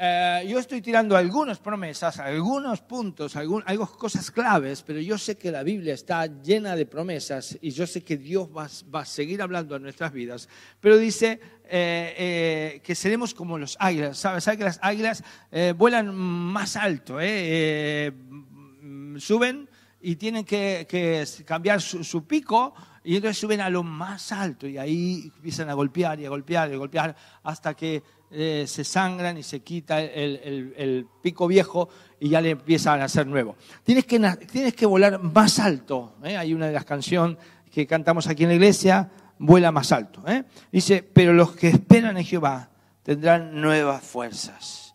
Eh, 0.00 0.46
yo 0.48 0.60
estoy 0.60 0.80
tirando 0.80 1.16
algunas 1.16 1.58
promesas, 1.58 2.20
algunos 2.20 2.82
puntos, 2.82 3.34
algunas 3.34 3.90
cosas 3.90 4.30
claves, 4.30 4.84
pero 4.86 5.00
yo 5.00 5.18
sé 5.18 5.36
que 5.36 5.50
la 5.50 5.64
Biblia 5.64 5.92
está 5.92 6.26
llena 6.40 6.76
de 6.76 6.86
promesas 6.86 7.58
y 7.60 7.70
yo 7.72 7.84
sé 7.84 8.04
que 8.04 8.16
Dios 8.16 8.48
va, 8.48 8.68
a 9.00 9.04
seguir 9.04 9.42
hablando 9.42 9.74
en 9.74 9.82
nuestras 9.82 10.12
vidas. 10.12 10.48
Pero 10.78 10.98
dice 10.98 11.40
eh, 11.64 12.14
eh, 12.16 12.80
que 12.84 12.94
seremos 12.94 13.34
como 13.34 13.58
los 13.58 13.76
águilas. 13.80 14.18
¿Sabes? 14.18 14.46
que 14.56 14.62
las 14.62 14.78
águilas 14.82 15.24
vuelan 15.76 16.14
más 16.14 16.76
alto, 16.76 17.18
suben 19.18 19.68
y 20.00 20.14
tienen 20.14 20.44
que, 20.44 21.26
cambiar 21.44 21.80
su 21.80 22.24
pico 22.24 22.72
y 23.08 23.16
entonces 23.16 23.38
suben 23.38 23.62
a 23.62 23.70
lo 23.70 23.82
más 23.82 24.32
alto 24.32 24.66
y 24.66 24.76
ahí 24.76 25.32
empiezan 25.34 25.70
a 25.70 25.72
golpear 25.72 26.20
y 26.20 26.26
a 26.26 26.28
golpear 26.28 26.70
y 26.70 26.74
a 26.74 26.76
golpear 26.76 27.16
hasta 27.42 27.72
que 27.72 28.02
eh, 28.30 28.66
se 28.68 28.84
sangran 28.84 29.38
y 29.38 29.42
se 29.42 29.60
quita 29.60 30.02
el, 30.02 31.06
pico 31.22 31.46
viejo 31.46 31.88
y 32.20 32.28
ya 32.28 32.42
le 32.42 32.50
empiezan 32.50 33.00
a 33.00 33.04
hacer 33.04 33.26
nuevo. 33.26 33.56
Tienes 33.82 34.04
que, 34.04 34.18
tienes 34.52 34.74
que 34.74 34.84
volar 34.84 35.22
más 35.22 35.58
alto. 35.58 36.16
¿eh? 36.22 36.36
Hay 36.36 36.52
una 36.52 36.66
de 36.66 36.74
las 36.74 36.84
canciones 36.84 37.38
que 37.72 37.86
cantamos 37.86 38.26
aquí 38.26 38.42
en 38.42 38.50
la 38.50 38.56
iglesia, 38.56 39.10
vuela 39.38 39.72
más 39.72 39.90
alto. 39.90 40.22
¿eh? 40.28 40.44
Dice, 40.70 41.02
pero 41.02 41.32
los 41.32 41.52
que 41.52 41.68
esperan 41.68 42.18
en 42.18 42.26
Jehová 42.26 42.68
tendrán 43.02 43.58
nuevas 43.58 44.02
fuerzas. 44.02 44.87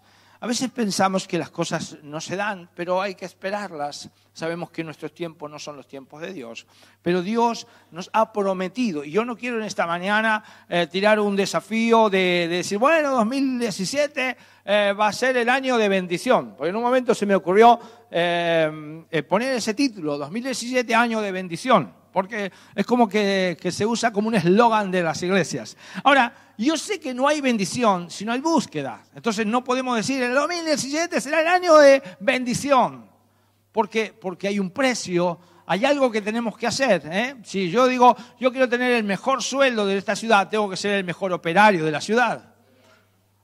A 0.44 0.46
veces 0.46 0.70
pensamos 0.72 1.26
que 1.26 1.38
las 1.38 1.52
cosas 1.52 2.00
no 2.04 2.20
se 2.20 2.36
dan, 2.36 2.70
pero 2.76 3.02
hay 3.02 3.16
que 3.16 3.24
esperarlas. 3.24 4.10
Sabemos 4.34 4.72
que 4.72 4.84
nuestros 4.84 5.14
tiempos 5.14 5.50
no 5.50 5.58
son 5.58 5.78
los 5.78 5.88
tiempos 5.88 6.20
de 6.20 6.34
Dios, 6.34 6.68
pero 7.02 7.22
Dios 7.22 7.66
nos 7.92 8.10
ha 8.12 8.34
prometido. 8.34 9.06
Y 9.06 9.12
yo 9.12 9.24
no 9.24 9.38
quiero 9.38 9.58
en 9.58 9.64
esta 9.64 9.88
mañana 9.88 10.44
eh, 10.68 10.88
tirar 10.88 11.22
un 11.22 11.38
desafío 11.38 12.10
de, 12.10 12.48
decir, 12.50 12.78
bueno, 12.78 13.12
2017 13.12 14.38
eh, 14.66 14.94
va 15.00 15.08
a 15.08 15.14
ser 15.14 15.38
el 15.38 15.48
año 15.48 15.78
de 15.78 15.88
bendición. 15.88 16.56
Porque 16.58 16.72
en 16.72 16.76
un 16.76 16.84
momento 16.84 17.16
se 17.16 17.26
me 17.26 17.36
ocurrió 17.36 17.80
eh, 18.12 19.24
poner 19.30 19.54
ese 19.54 19.74
título, 19.74 20.18
2017 20.18 20.94
año 20.94 21.22
de 21.22 21.32
bendición 21.32 22.04
porque 22.14 22.52
es 22.76 22.86
como 22.86 23.10
que, 23.10 23.58
se 23.72 23.86
usa 23.86 24.14
como 24.14 24.28
un 24.30 24.36
eslogan 24.36 24.92
de 24.92 25.04
las 25.04 25.22
iglesias. 25.24 25.76
Ahora, 26.04 26.32
yo 26.58 26.78
sé 26.78 27.00
que 27.00 27.14
no 27.14 27.28
hay 27.28 27.42
bendición 27.42 28.10
si 28.10 28.26
no 28.26 28.32
hay 28.32 28.40
búsqueda. 28.40 29.04
Entonces 29.16 29.46
no 29.46 29.64
podemos 29.64 29.96
decir 29.96 30.22
el 30.22 30.34
2017 30.34 31.20
será 31.20 31.42
el 31.42 31.48
año 31.48 31.78
de 31.78 32.02
bendición, 32.20 33.10
porque, 33.72 34.14
porque 34.20 34.48
hay 34.48 34.60
un 34.60 34.72
precio, 34.72 35.40
hay 35.66 35.86
algo 35.86 36.12
que 36.12 36.22
tenemos 36.22 36.58
que 36.58 36.68
hacer. 36.68 37.02
¿eh? 37.06 37.36
Si 37.44 37.70
yo 37.70 37.88
digo, 37.88 38.16
yo 38.40 38.52
quiero 38.52 38.70
tener 38.70 38.92
el 38.92 39.04
mejor 39.04 39.42
sueldo 39.42 39.86
de 39.86 39.98
esta 39.98 40.16
ciudad, 40.16 40.50
tengo 40.50 40.70
que 40.70 40.78
ser 40.78 40.94
el 40.96 41.04
mejor 41.04 41.32
operario 41.34 41.86
de 41.86 41.92
la 41.92 42.02
ciudad. 42.02 42.54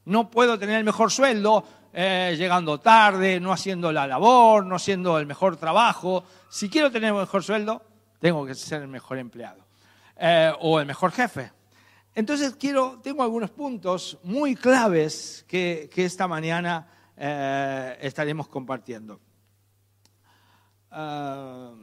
No 0.06 0.30
puedo 0.30 0.58
tener 0.58 0.78
el 0.78 0.84
mejor 0.84 1.12
sueldo 1.12 1.64
eh, 1.94 2.36
llegando 2.38 2.80
tarde, 2.80 3.40
no 3.40 3.52
haciendo 3.52 3.92
la 3.92 4.06
labor, 4.06 4.66
no 4.66 4.76
haciendo 4.76 5.18
el 5.18 5.26
mejor 5.26 5.58
trabajo. 5.58 6.24
Si 6.50 6.70
quiero 6.70 6.92
tener 6.92 7.10
el 7.10 7.20
mejor 7.20 7.44
sueldo, 7.44 7.84
tengo 8.20 8.46
que 8.46 8.54
ser 8.54 8.84
el 8.84 8.88
mejor 8.88 9.18
empleado 9.18 9.66
eh, 10.18 10.52
o 10.60 10.80
el 10.80 10.86
mejor 10.86 11.12
jefe. 11.12 11.52
Entonces 12.20 12.54
quiero, 12.58 13.00
tengo 13.02 13.24
algunos 13.24 13.50
puntos 13.50 14.20
muy 14.24 14.54
claves 14.54 15.46
que, 15.48 15.90
esta 15.96 16.28
mañana 16.28 16.86
eh, 17.16 17.98
estaremos 18.02 18.50
compartiendo. 18.50 19.22
Ah, 20.92 21.74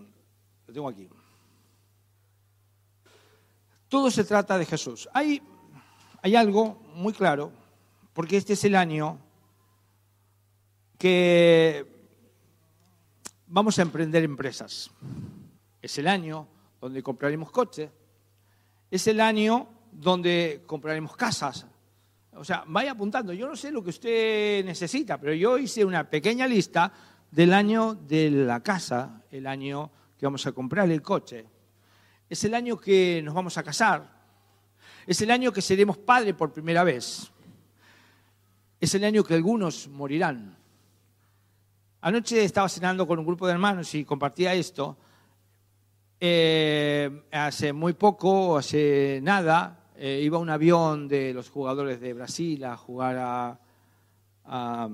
lo 0.67 0.75
tengo 0.75 0.91
aquí. 0.91 1.09
Todo 3.89 4.11
se 4.11 4.25
trata 4.25 4.59
de 4.59 4.67
Jesús. 4.67 5.09
Hay, 5.15 5.41
hay 6.21 6.37
algo 6.37 6.83
muy 6.93 7.15
claro, 7.15 7.51
porque 8.13 8.37
este 8.37 8.53
es 8.53 8.65
el 8.65 8.77
año 8.77 9.19
que 10.99 11.87
vamos 13.47 13.79
a 13.79 13.83
emprender 13.83 14.23
empresas. 14.23 14.91
Es 15.81 15.97
el 15.97 16.07
año 16.07 16.47
donde 16.79 17.03
compraremos 17.03 17.51
coches. 17.51 17.91
Es 18.91 19.07
el 19.07 19.23
año 19.23 19.71
donde 20.01 20.63
compraremos 20.67 21.17
casas. 21.17 21.67
O 22.33 22.45
sea, 22.45 22.65
vaya 22.67 22.93
apuntando. 22.93 23.33
Yo 23.33 23.49
no 23.49 23.57
sé 23.57 23.71
lo 23.71 23.83
que 23.83 23.91
usted 23.91 24.65
necesita, 24.65 25.19
pero 25.19 25.33
yo 25.33 25.59
hice 25.59 25.85
una 25.85 26.09
pequeña 26.09 26.47
lista 26.47 26.93
del 27.31 27.53
año 27.53 27.95
de 27.95 28.31
la 28.31 28.63
casa, 28.63 29.23
el 29.31 29.47
año 29.47 29.91
que 30.19 30.27
vamos 30.27 30.47
a 30.47 30.53
comprar 30.53 30.91
el 30.91 31.03
coche. 31.03 31.47
Es 32.29 32.45
el 32.45 32.55
año 32.55 32.77
que 32.77 33.23
nos 33.25 33.35
vamos 33.35 33.57
a 33.57 33.63
casar. 33.63 34.17
Es 35.07 35.21
el 35.23 35.31
año 35.31 35.53
que 35.53 35.63
seremos 35.63 35.97
padres 35.97 36.35
por 36.35 36.53
primera 36.53 36.85
vez. 36.85 37.31
Es 38.81 38.95
el 38.95 39.05
año 39.05 39.25
que 39.25 39.35
algunos 39.35 39.89
morirán. 39.89 40.57
Anoche 42.03 42.45
estaba 42.45 42.69
cenando 42.69 43.07
con 43.07 43.19
un 43.19 43.27
grupo 43.27 43.47
de 43.47 43.53
hermanos 43.53 43.95
y 43.95 44.05
compartía 44.05 44.53
esto. 44.55 44.97
Eh, 46.21 47.25
hace 47.31 47.73
muy 47.73 47.95
poco, 47.95 48.57
hace 48.57 49.21
nada, 49.23 49.86
eh, 49.99 50.21
iba 50.23 50.39
un 50.39 50.51
avión 50.51 51.09
de 51.09 51.33
los 51.33 51.51
jugadores 51.51 52.01
de 52.01 52.13
Brasil 52.13 52.65
a 52.65 52.77
jugar 52.77 53.17
a, 53.19 53.61
a, 54.49 54.89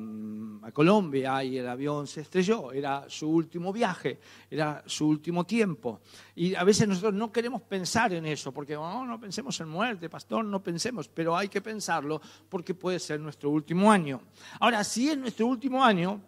Colombia 0.72 1.44
y 1.44 1.58
el 1.58 1.68
avión 1.68 2.06
se 2.06 2.22
estrelló. 2.22 2.72
Era 2.72 3.04
su 3.08 3.28
último 3.28 3.72
viaje, 3.72 4.18
era 4.50 4.82
su 4.86 5.06
último 5.08 5.44
tiempo. 5.44 6.00
Y 6.34 6.54
a 6.54 6.64
veces 6.64 6.88
nosotros 6.88 7.14
no 7.14 7.30
queremos 7.30 7.62
pensar 7.62 8.12
en 8.14 8.26
eso, 8.26 8.52
porque 8.52 8.76
oh, 8.76 9.04
no 9.04 9.20
pensemos 9.20 9.60
en 9.60 9.68
muerte, 9.68 10.08
pastor, 10.08 10.44
no 10.44 10.62
pensemos, 10.62 11.08
pero 11.08 11.36
hay 11.36 11.48
que 11.48 11.60
pensarlo 11.60 12.20
porque 12.48 12.74
puede 12.74 12.98
ser 12.98 13.20
nuestro 13.20 13.50
último 13.50 13.90
año. 13.90 14.20
Ahora, 14.60 14.82
si 14.84 15.10
es 15.10 15.18
nuestro 15.18 15.46
último 15.46 15.84
año, 15.84 16.20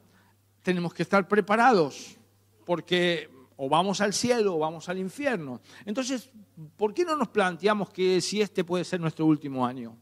tenemos 0.63 0.93
que 0.93 1.03
estar 1.03 1.27
preparados, 1.27 2.17
porque 2.65 3.31
o 3.57 3.69
vamos 3.69 4.01
al 4.01 4.13
cielo 4.13 4.57
o 4.57 4.59
vamos 4.59 4.89
al 4.89 4.99
infierno. 4.99 5.61
Entonces, 5.85 6.31
¿por 6.77 6.93
qué 6.93 7.05
no 7.05 7.17
nos 7.17 7.29
planteamos 7.29 7.91
que 7.91 8.21
si 8.21 8.41
este 8.41 8.65
puede 8.65 8.85
ser 8.85 9.01
nuestro 9.01 9.27
último 9.27 9.67
año? 9.67 9.97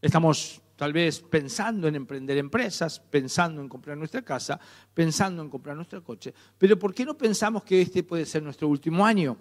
Estamos 0.00 0.60
tal 0.76 0.92
vez 0.92 1.20
pensando 1.20 1.88
en 1.88 1.94
emprender 1.94 2.36
empresas, 2.36 2.98
pensando 2.98 3.60
en 3.60 3.68
comprar 3.68 3.96
nuestra 3.96 4.22
casa, 4.22 4.58
pensando 4.92 5.42
en 5.42 5.48
comprar 5.48 5.76
nuestro 5.76 6.02
coche, 6.02 6.34
pero 6.58 6.78
¿por 6.78 6.92
qué 6.92 7.04
no 7.04 7.16
pensamos 7.16 7.62
que 7.62 7.80
este 7.80 8.02
puede 8.02 8.26
ser 8.26 8.42
nuestro 8.42 8.68
último 8.68 9.06
año? 9.06 9.36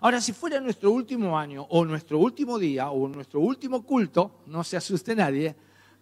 Ahora, 0.00 0.20
si 0.20 0.32
fuera 0.32 0.60
nuestro 0.60 0.90
último 0.90 1.38
año 1.38 1.66
o 1.68 1.84
nuestro 1.84 2.18
último 2.18 2.58
día 2.58 2.90
o 2.90 3.08
nuestro 3.08 3.40
último 3.40 3.84
culto, 3.84 4.42
no 4.46 4.62
se 4.62 4.76
asuste 4.76 5.14
nadie, 5.14 5.54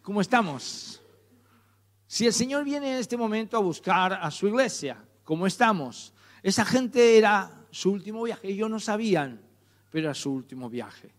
¿cómo 0.03 0.21
estamos? 0.21 1.01
Si 2.07 2.27
el 2.27 2.33
Señor 2.33 2.65
viene 2.65 2.93
en 2.93 2.99
este 2.99 3.17
momento 3.17 3.57
a 3.57 3.61
buscar 3.61 4.13
a 4.13 4.31
su 4.31 4.47
iglesia, 4.47 5.03
¿cómo 5.25 5.47
estamos? 5.47 6.13
Esa 6.43 6.65
gente 6.65 7.17
era 7.19 7.67
su 7.71 7.93
último 7.93 8.23
viaje, 8.23 8.49
ellos 8.49 8.71
no 8.71 8.81
sabían, 8.81 9.41
pero 9.91 10.07
era 10.07 10.15
su 10.15 10.33
último 10.33 10.69
viaje. 10.69 11.15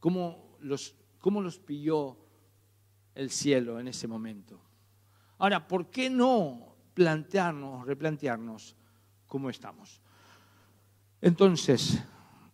¿Cómo 0.00 0.56
los 0.60 0.94
¿Cómo 1.24 1.40
los 1.40 1.58
pilló 1.58 2.18
el 3.14 3.30
cielo 3.30 3.80
en 3.80 3.88
ese 3.88 4.06
momento? 4.06 4.60
Ahora, 5.38 5.66
¿por 5.66 5.88
qué 5.88 6.10
no 6.10 6.76
plantearnos, 6.92 7.86
replantearnos 7.86 8.76
cómo 9.26 9.48
estamos? 9.48 10.02
Entonces, 11.22 11.98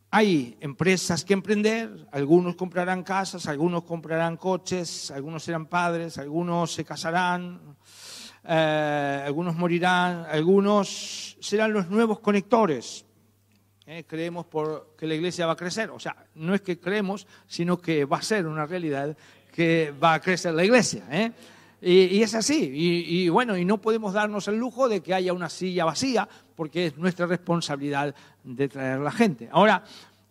hay 0.08 0.56
empresas 0.60 1.24
que 1.24 1.32
emprender, 1.32 2.06
algunos 2.12 2.54
comprarán 2.54 3.02
casas, 3.02 3.48
algunos 3.48 3.82
comprarán 3.82 4.36
coches, 4.36 5.10
algunos 5.10 5.42
serán 5.42 5.66
padres, 5.66 6.16
algunos 6.16 6.72
se 6.72 6.84
casarán, 6.84 7.76
eh, 8.44 9.22
algunos 9.24 9.56
morirán, 9.56 10.26
algunos 10.30 11.36
serán 11.40 11.72
los 11.72 11.88
nuevos 11.88 12.20
conectores. 12.20 13.04
¿eh? 13.90 14.04
creemos 14.06 14.46
por 14.46 14.94
que 14.96 15.06
la 15.06 15.14
iglesia 15.14 15.46
va 15.46 15.52
a 15.52 15.56
crecer. 15.56 15.90
O 15.90 15.98
sea, 15.98 16.24
no 16.36 16.54
es 16.54 16.60
que 16.60 16.78
creemos, 16.78 17.26
sino 17.46 17.80
que 17.80 18.04
va 18.04 18.18
a 18.18 18.22
ser 18.22 18.46
una 18.46 18.64
realidad 18.66 19.16
que 19.52 19.92
va 20.02 20.14
a 20.14 20.20
crecer 20.20 20.54
la 20.54 20.64
iglesia. 20.64 21.04
¿eh? 21.10 21.32
Y, 21.82 22.22
es 22.22 22.34
así. 22.34 22.70
Y, 22.72 23.28
bueno, 23.30 23.56
y 23.56 23.64
no 23.64 23.80
podemos 23.80 24.12
darnos 24.12 24.46
el 24.48 24.56
lujo 24.58 24.88
de 24.88 25.00
que 25.02 25.14
haya 25.14 25.32
una 25.32 25.48
silla 25.48 25.84
vacía, 25.84 26.28
porque 26.54 26.86
es 26.86 26.98
nuestra 26.98 27.26
responsabilidad 27.26 28.14
de 28.44 28.68
traer 28.68 29.00
la 29.00 29.10
gente. 29.10 29.48
Ahora, 29.50 29.82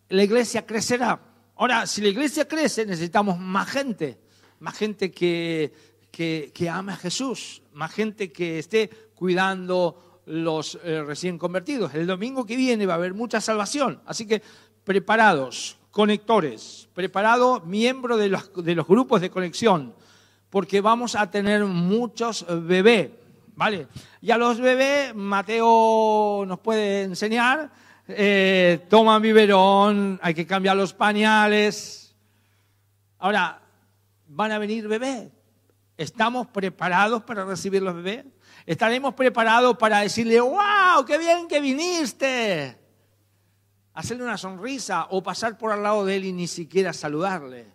la 0.09 0.23
iglesia 0.23 0.65
crecerá. 0.65 1.19
Ahora, 1.55 1.85
si 1.85 2.01
la 2.01 2.09
iglesia 2.09 2.47
crece, 2.47 2.85
necesitamos 2.85 3.37
más 3.39 3.67
gente, 3.67 4.19
más 4.59 4.77
gente 4.77 5.11
que, 5.11 5.73
que, 6.11 6.51
que 6.53 6.69
ame 6.69 6.93
a 6.93 6.97
Jesús, 6.97 7.61
más 7.73 7.91
gente 7.91 8.31
que 8.31 8.59
esté 8.59 8.89
cuidando 9.15 10.21
los 10.29 10.79
eh, 10.83 11.03
recién 11.03 11.37
convertidos. 11.37 11.93
El 11.95 12.07
domingo 12.07 12.45
que 12.45 12.55
viene 12.55 12.85
va 12.85 12.93
a 12.93 12.97
haber 12.97 13.13
mucha 13.13 13.41
salvación. 13.41 13.99
Así 14.05 14.25
que 14.27 14.41
preparados, 14.83 15.77
conectores, 15.91 16.87
preparados, 16.93 17.65
miembros 17.65 18.19
de 18.19 18.29
los, 18.29 18.51
de 18.63 18.75
los 18.75 18.87
grupos 18.87 19.21
de 19.21 19.29
conexión, 19.29 19.93
porque 20.49 20.81
vamos 20.81 21.15
a 21.15 21.29
tener 21.29 21.65
muchos 21.65 22.45
bebés. 22.47 23.11
¿Vale? 23.55 23.87
Y 24.21 24.31
a 24.31 24.37
los 24.37 24.59
bebés, 24.59 25.13
Mateo 25.13 26.45
nos 26.47 26.59
puede 26.59 27.03
enseñar, 27.03 27.69
eh, 28.07 28.85
toman 28.87 29.21
biberón, 29.21 30.17
hay 30.21 30.33
que 30.33 30.47
cambiar 30.47 30.77
los 30.77 30.93
pañales. 30.93 32.15
Ahora, 33.17 33.61
van 34.27 34.51
a 34.53 34.59
venir 34.59 34.87
bebés. 34.87 35.27
¿Estamos 35.99 36.47
preparados 36.47 37.23
para 37.23 37.43
recibir 37.43 37.81
los 37.81 37.93
bebés? 37.93 38.25
estaremos 38.65 39.13
preparados 39.15 39.77
para 39.77 39.99
decirle, 39.99 40.39
wow, 40.39 41.03
qué 41.05 41.17
bien 41.17 41.45
que 41.45 41.59
viniste. 41.59 42.77
Hacerle 43.95 44.23
una 44.23 44.37
sonrisa 44.37 45.07
o 45.09 45.21
pasar 45.21 45.57
por 45.57 45.73
al 45.73 45.83
lado 45.83 46.05
de 46.05 46.15
él 46.15 46.23
y 46.23 46.31
ni 46.31 46.47
siquiera 46.47 46.93
saludarle. 46.93 47.73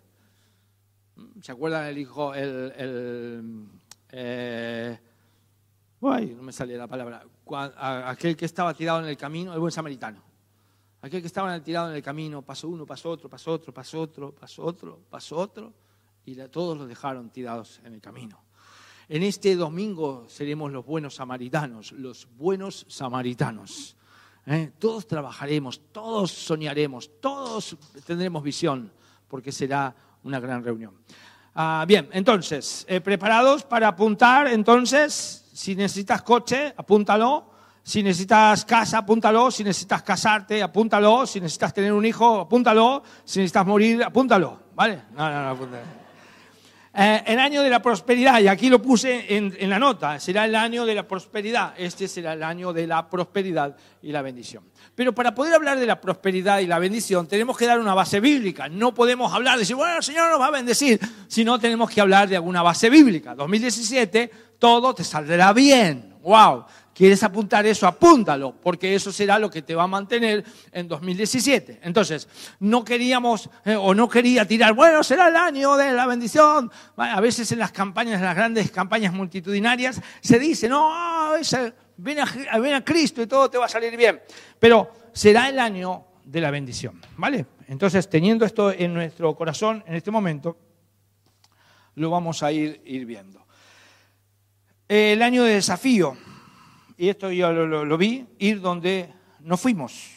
¿Se 1.39 1.51
acuerdan 1.51 1.85
el 1.85 1.99
hijo, 1.99 2.33
el, 2.33 2.73
el 2.75 3.67
eh, 4.09 4.99
no 6.01 6.41
me 6.41 6.51
salía 6.51 6.77
la 6.77 6.87
palabra, 6.87 7.23
aquel 8.07 8.35
que 8.35 8.45
estaba 8.45 8.73
tirado 8.73 9.01
en 9.01 9.05
el 9.05 9.17
camino, 9.17 9.53
el 9.53 9.59
buen 9.59 9.71
samaritano. 9.71 10.23
Aquel 11.03 11.21
que 11.21 11.27
estaba 11.27 11.59
tirado 11.59 11.91
en 11.91 11.95
el 11.95 12.01
camino, 12.01 12.41
pasó 12.41 12.69
uno, 12.69 12.87
pasó 12.87 13.11
otro, 13.11 13.29
pasó 13.29 13.51
otro, 13.51 13.71
pasó 13.71 14.01
otro, 14.01 14.33
pasó 14.33 14.63
otro, 14.63 14.99
pasó 15.11 15.37
otro, 15.37 15.73
y 16.25 16.35
todos 16.49 16.77
los 16.77 16.87
dejaron 16.87 17.29
tirados 17.29 17.79
en 17.83 17.93
el 17.93 18.01
camino. 18.01 18.41
En 19.07 19.21
este 19.21 19.55
domingo 19.55 20.25
seremos 20.27 20.71
los 20.71 20.85
buenos 20.85 21.15
samaritanos, 21.15 21.91
los 21.91 22.27
buenos 22.37 22.85
samaritanos. 22.89 23.95
¿eh? 24.47 24.71
Todos 24.79 25.07
trabajaremos, 25.07 25.81
todos 25.91 26.31
soñaremos, 26.31 27.21
todos 27.21 27.77
tendremos 28.05 28.41
visión, 28.41 28.91
porque 29.27 29.51
será 29.51 29.95
una 30.23 30.39
gran 30.39 30.63
reunión. 30.63 30.93
Ah, 31.53 31.85
bien, 31.87 32.09
entonces, 32.11 32.85
eh, 32.89 32.99
¿preparados 32.99 33.63
para 33.63 33.87
apuntar? 33.87 34.47
Entonces, 34.47 35.45
si 35.53 35.75
necesitas 35.75 36.21
coche, 36.23 36.73
apúntalo. 36.75 37.53
Si 37.83 38.01
necesitas 38.01 38.65
casa, 38.65 38.97
apúntalo. 38.97 39.51
Si 39.51 39.63
necesitas 39.63 40.01
casarte, 40.01 40.61
apúntalo. 40.63 41.27
Si 41.27 41.39
necesitas 41.39 41.73
tener 41.73 41.93
un 41.93 42.03
hijo, 42.03 42.41
apúntalo. 42.41 43.03
Si 43.23 43.39
necesitas 43.39 43.65
morir, 43.65 44.03
apúntalo. 44.03 44.59
¿Vale? 44.73 45.03
No, 45.15 45.29
no, 45.29 45.43
no, 45.43 45.49
apúntalo. 45.51 46.04
Eh, 46.97 47.23
el 47.25 47.39
año 47.39 47.61
de 47.61 47.69
la 47.69 47.81
prosperidad, 47.81 48.39
y 48.39 48.47
aquí 48.47 48.69
lo 48.69 48.81
puse 48.81 49.35
en, 49.35 49.69
la 49.69 49.77
nota, 49.77 50.17
será 50.17 50.45
el 50.45 50.55
año 50.55 50.85
de 50.85 50.95
la 50.95 51.05
prosperidad. 51.05 51.73
Este 51.77 52.07
será 52.07 52.33
el 52.33 52.43
año 52.43 52.71
de 52.71 52.87
la 52.87 53.09
prosperidad 53.09 53.75
y 54.01 54.13
la 54.13 54.21
bendición. 54.21 54.63
Pero 54.95 55.13
para 55.13 55.35
poder 55.35 55.53
hablar 55.53 55.77
de 55.77 55.85
la 55.85 55.99
prosperidad 55.99 56.59
y 56.59 56.67
la 56.67 56.79
bendición, 56.79 57.27
tenemos 57.27 57.57
que 57.57 57.65
dar 57.65 57.81
una 57.81 57.93
base 57.93 58.21
bíblica. 58.21 58.69
No 58.69 58.93
podemos 58.93 59.33
hablar 59.33 59.55
de 59.55 59.59
decir, 59.59 59.75
bueno, 59.75 59.97
el 59.97 60.03
Señor 60.03 60.31
nos 60.31 60.39
va 60.39 60.47
a 60.47 60.51
bendecir, 60.51 60.97
sino 61.27 61.59
tenemos 61.59 61.89
que 61.89 61.99
hablar 61.99 62.29
de 62.29 62.37
alguna 62.37 62.61
base 62.61 62.89
bíblica. 62.89 63.35
2017, 63.35 64.31
todo 64.57 64.95
te 64.95 65.03
saldrá 65.03 65.51
bien. 65.51 66.15
¡Wow! 66.21 66.65
¿Quieres 66.95 67.21
apuntar 67.23 67.65
eso? 67.65 67.87
Apúntalo, 67.87 68.55
porque 68.55 68.95
eso 68.95 69.11
será 69.11 69.37
lo 69.37 69.49
que 69.49 69.61
te 69.61 69.75
va 69.75 69.83
a 69.83 69.87
mantener 69.87 70.45
en 70.71 70.87
2017. 70.87 71.81
Entonces, 71.83 72.29
no 72.61 72.85
queríamos 72.85 73.49
eh, 73.65 73.75
o 73.75 73.93
no 73.93 74.07
quería 74.07 74.47
tirar, 74.47 74.73
bueno, 74.73 75.03
será 75.03 75.27
el 75.27 75.35
año 75.35 75.75
de 75.75 75.91
la 75.91 76.07
bendición. 76.07 76.71
A 76.95 77.19
veces 77.19 77.51
en 77.51 77.59
las 77.59 77.73
campañas, 77.73 78.19
en 78.19 78.23
las 78.23 78.33
grandes 78.33 78.71
campañas 78.71 79.11
multitudinarias, 79.11 79.99
se 80.21 80.39
dice, 80.39 80.69
no, 80.69 81.33
ven, 81.97 82.19
a, 82.19 82.59
ven 82.59 82.73
a 82.75 82.85
Cristo 82.85 83.21
y 83.21 83.27
todo 83.27 83.49
te 83.49 83.57
va 83.57 83.65
a 83.65 83.69
salir 83.69 83.97
bien. 83.97 84.21
Pero 84.57 84.89
será 85.11 85.49
el 85.49 85.59
año 85.59 86.05
de 86.23 86.39
la 86.39 86.49
bendición, 86.49 87.01
¿vale? 87.17 87.45
Entonces, 87.67 88.09
teniendo 88.09 88.45
esto 88.45 88.71
en 88.71 88.93
nuestro 88.93 89.35
corazón 89.35 89.83
en 89.85 89.95
este 89.95 90.11
momento, 90.11 90.57
lo 91.95 92.09
vamos 92.09 92.41
a 92.41 92.53
ir, 92.53 92.81
ir 92.85 93.05
viendo. 93.05 93.45
El 94.87 95.21
año 95.21 95.43
de 95.43 95.55
desafío 95.55 96.15
y 96.97 97.09
esto 97.09 97.31
yo 97.31 97.51
lo, 97.51 97.97
vi, 97.97 98.25
ir 98.39 98.61
donde 98.61 99.13
no 99.41 99.57
fuimos. 99.57 100.11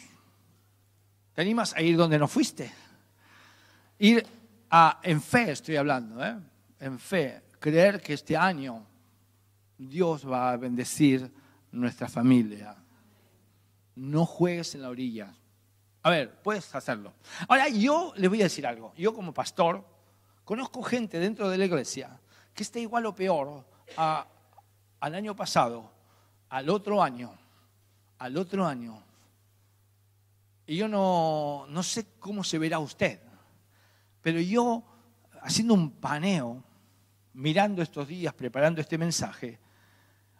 ¿Te 1.33 1.41
animas 1.41 1.73
a 1.73 1.81
ir 1.81 1.97
donde 1.97 2.17
no 2.17 2.27
fuiste? 2.27 2.71
Ir 3.97 4.25
a, 4.69 4.99
en 5.03 5.21
fe, 5.21 5.51
estoy 5.51 5.75
hablando, 5.75 6.23
¿eh? 6.23 6.37
en 6.79 6.99
fe, 6.99 7.41
creer 7.59 8.01
que 8.01 8.13
este 8.13 8.37
año 8.37 8.85
Dios 9.77 10.29
va 10.29 10.51
a 10.51 10.57
bendecir 10.57 11.31
nuestra 11.71 12.07
familia. 12.07 12.75
No 13.95 14.25
juegues 14.25 14.75
en 14.75 14.81
la 14.81 14.89
orilla. 14.89 15.33
A 16.03 16.09
ver, 16.09 16.41
puedes 16.41 16.73
hacerlo. 16.73 17.13
Ahora, 17.47 17.67
yo 17.67 18.13
les 18.15 18.29
voy 18.29 18.39
a 18.39 18.45
decir 18.45 18.65
algo. 18.65 18.93
Yo 18.95 19.13
como 19.13 19.33
pastor 19.33 19.85
conozco 20.45 20.81
gente 20.81 21.19
dentro 21.19 21.49
de 21.49 21.57
la 21.57 21.65
iglesia 21.65 22.19
que 22.53 22.63
está 22.63 22.79
igual 22.79 23.05
o 23.05 23.15
peor 23.15 23.65
al 23.97 25.15
año 25.15 25.35
pasado 25.35 25.98
al 26.49 26.69
otro 26.69 27.01
año, 27.01 27.31
al 28.17 28.37
otro 28.37 28.65
año, 28.65 29.03
y 30.65 30.77
yo 30.77 30.87
no, 30.87 31.65
no 31.67 31.81
sé 31.81 32.05
cómo 32.19 32.43
se 32.43 32.59
verá 32.59 32.77
usted, 32.77 33.19
Pero 34.21 34.39
yo, 34.39 34.83
haciendo 35.41 35.73
un 35.73 35.91
paneo, 35.91 36.63
mirando 37.33 37.81
estos 37.81 38.07
días, 38.07 38.33
preparando 38.33 38.81
este 38.81 38.97
mensaje, 38.97 39.59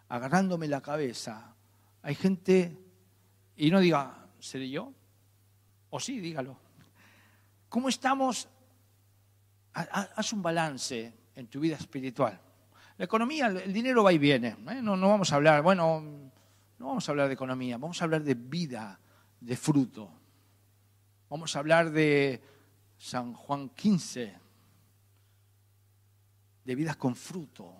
agarrándome 0.08 0.68
la 0.68 0.80
cabeza, 0.80 1.54
hay 2.02 2.14
gente, 2.14 2.78
y 3.56 3.70
no 3.70 3.80
diga, 3.80 4.28
¿seré 4.38 4.70
yo? 4.70 4.92
O 5.90 5.98
sí, 5.98 6.20
dígalo. 6.20 6.56
¿Cómo 7.68 7.88
estamos? 7.88 8.48
Haz 9.72 10.32
un 10.32 10.42
balance 10.42 11.12
en 11.34 11.46
tu 11.48 11.60
vida 11.60 11.76
espiritual. 11.76 12.40
La 13.00 13.06
economía, 13.06 13.46
el 13.46 13.72
dinero 13.72 14.04
va 14.04 14.12
y 14.12 14.18
viene. 14.18 14.48
¿eh? 14.68 14.82
No, 14.82 14.94
no 14.94 15.08
vamos 15.08 15.32
a 15.32 15.36
hablar, 15.36 15.62
bueno, 15.62 16.04
no 16.78 16.86
vamos 16.86 17.08
a 17.08 17.12
hablar 17.12 17.28
de 17.28 17.32
economía, 17.32 17.78
vamos 17.78 17.98
a 18.02 18.04
hablar 18.04 18.22
de 18.22 18.34
vida, 18.34 19.00
de 19.40 19.56
fruto. 19.56 20.12
Vamos 21.30 21.56
a 21.56 21.60
hablar 21.60 21.92
de 21.92 22.42
San 22.98 23.32
Juan 23.32 23.70
15, 23.70 24.36
de 26.62 26.74
vidas 26.74 26.96
con 26.96 27.16
fruto, 27.16 27.74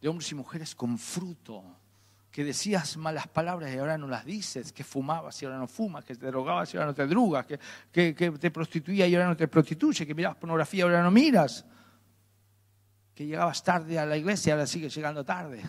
de 0.00 0.06
hombres 0.06 0.30
y 0.30 0.36
mujeres 0.36 0.76
con 0.76 0.98
fruto, 0.98 1.64
que 2.30 2.44
decías 2.44 2.96
malas 2.96 3.26
palabras 3.26 3.74
y 3.74 3.78
ahora 3.78 3.98
no 3.98 4.06
las 4.06 4.24
dices, 4.24 4.72
que 4.72 4.84
fumabas 4.84 5.42
y 5.42 5.46
ahora 5.46 5.58
no 5.58 5.66
fumas, 5.66 6.04
que 6.04 6.14
te 6.14 6.26
drogabas 6.26 6.72
y 6.72 6.76
ahora 6.76 6.86
no 6.86 6.94
te 6.94 7.08
drogas, 7.08 7.44
que, 7.44 8.14
que, 8.14 8.30
te 8.30 8.50
prostituías 8.52 9.08
y 9.08 9.16
ahora 9.16 9.26
no 9.26 9.36
te 9.36 9.48
prostituyes, 9.48 10.06
que 10.06 10.14
mirabas 10.14 10.38
pornografía 10.38 10.78
y 10.78 10.82
ahora 10.82 11.02
no 11.02 11.10
miras, 11.10 11.66
que 13.14 13.26
llegabas 13.26 13.62
tarde 13.62 13.98
a 13.98 14.06
la 14.06 14.16
iglesia 14.16 14.54
ahora 14.54 14.66
sigues 14.66 14.94
llegando 14.94 15.24
tarde. 15.24 15.62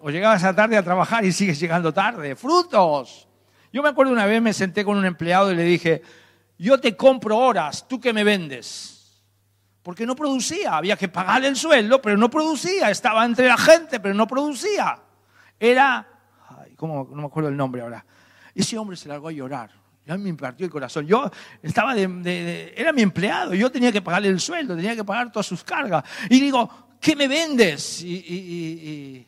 o 0.00 0.10
llegabas 0.10 0.42
tarde 0.54 0.76
a 0.76 0.82
trabajar 0.82 1.24
y 1.24 1.32
sigues 1.32 1.60
llegando 1.60 1.92
tarde. 1.92 2.34
Frutos. 2.34 3.28
Yo 3.72 3.82
me 3.82 3.88
acuerdo 3.88 4.12
una 4.12 4.26
vez 4.26 4.42
me 4.42 4.52
senté 4.52 4.84
con 4.84 4.96
un 4.96 5.04
empleado 5.04 5.52
y 5.52 5.54
le 5.54 5.62
dije, 5.62 6.02
yo 6.58 6.80
te 6.80 6.96
compro 6.96 7.38
horas, 7.38 7.86
¿tú 7.86 8.00
qué 8.00 8.12
me 8.12 8.24
vendes? 8.24 9.22
Porque 9.82 10.04
no 10.04 10.16
producía, 10.16 10.76
había 10.76 10.96
que 10.96 11.08
pagarle 11.08 11.48
el 11.48 11.56
sueldo, 11.56 12.02
pero 12.02 12.16
no 12.16 12.28
producía, 12.28 12.90
estaba 12.90 13.24
entre 13.24 13.46
la 13.46 13.56
gente, 13.56 14.00
pero 14.00 14.14
no 14.14 14.26
producía. 14.26 15.00
Era, 15.58 16.06
¿cómo? 16.76 17.08
no 17.10 17.22
me 17.22 17.26
acuerdo 17.26 17.48
el 17.48 17.56
nombre 17.56 17.80
ahora, 17.80 18.04
ese 18.54 18.76
hombre 18.76 18.96
se 18.96 19.08
largó 19.08 19.28
a 19.28 19.32
llorar. 19.32 19.79
Me 20.18 20.28
impartió 20.28 20.66
el 20.66 20.72
corazón. 20.72 21.06
Yo 21.06 21.30
estaba 21.62 21.94
de, 21.94 22.74
era 22.76 22.92
mi 22.92 23.02
empleado, 23.02 23.54
yo 23.54 23.70
tenía 23.70 23.92
que 23.92 24.02
pagarle 24.02 24.28
el 24.28 24.40
sueldo, 24.40 24.76
tenía 24.76 24.96
que 24.96 25.04
pagar 25.04 25.30
todas 25.30 25.46
sus 25.46 25.62
cargas. 25.62 26.04
Y 26.28 26.40
digo, 26.40 26.88
¿qué 27.00 27.14
me 27.14 27.28
vendes? 27.28 28.02
Y, 28.02 29.26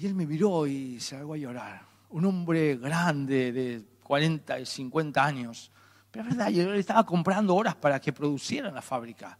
él 0.00 0.14
me 0.14 0.26
miró 0.26 0.66
y 0.66 1.00
se 1.00 1.16
largó 1.16 1.34
a 1.34 1.38
llorar. 1.38 1.82
Un 2.10 2.24
hombre 2.24 2.76
grande 2.76 3.52
de 3.52 3.84
40 4.02 4.60
y 4.60 4.66
50 4.66 5.24
años. 5.24 5.72
Pero 6.10 6.24
es 6.24 6.36
verdad, 6.36 6.50
yo 6.50 6.70
le 6.70 6.78
estaba 6.78 7.04
comprando 7.04 7.54
horas 7.54 7.74
para 7.74 8.00
que 8.00 8.12
producieran 8.12 8.74
la 8.74 8.82
fábrica. 8.82 9.38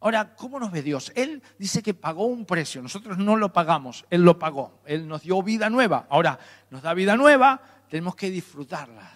Ahora, 0.00 0.34
¿cómo 0.36 0.60
nos 0.60 0.70
ve 0.70 0.82
Dios? 0.82 1.10
Él 1.16 1.42
dice 1.58 1.82
que 1.82 1.92
pagó 1.92 2.26
un 2.26 2.44
precio, 2.44 2.80
nosotros 2.80 3.18
no 3.18 3.34
lo 3.36 3.52
pagamos, 3.52 4.04
Él 4.10 4.22
lo 4.22 4.38
pagó, 4.38 4.80
Él 4.84 5.08
nos 5.08 5.22
dio 5.22 5.42
vida 5.42 5.68
nueva. 5.70 6.06
Ahora, 6.08 6.38
nos 6.70 6.82
da 6.82 6.94
vida 6.94 7.16
nueva, 7.16 7.60
tenemos 7.88 8.14
que 8.14 8.30
disfrutarla. 8.30 9.12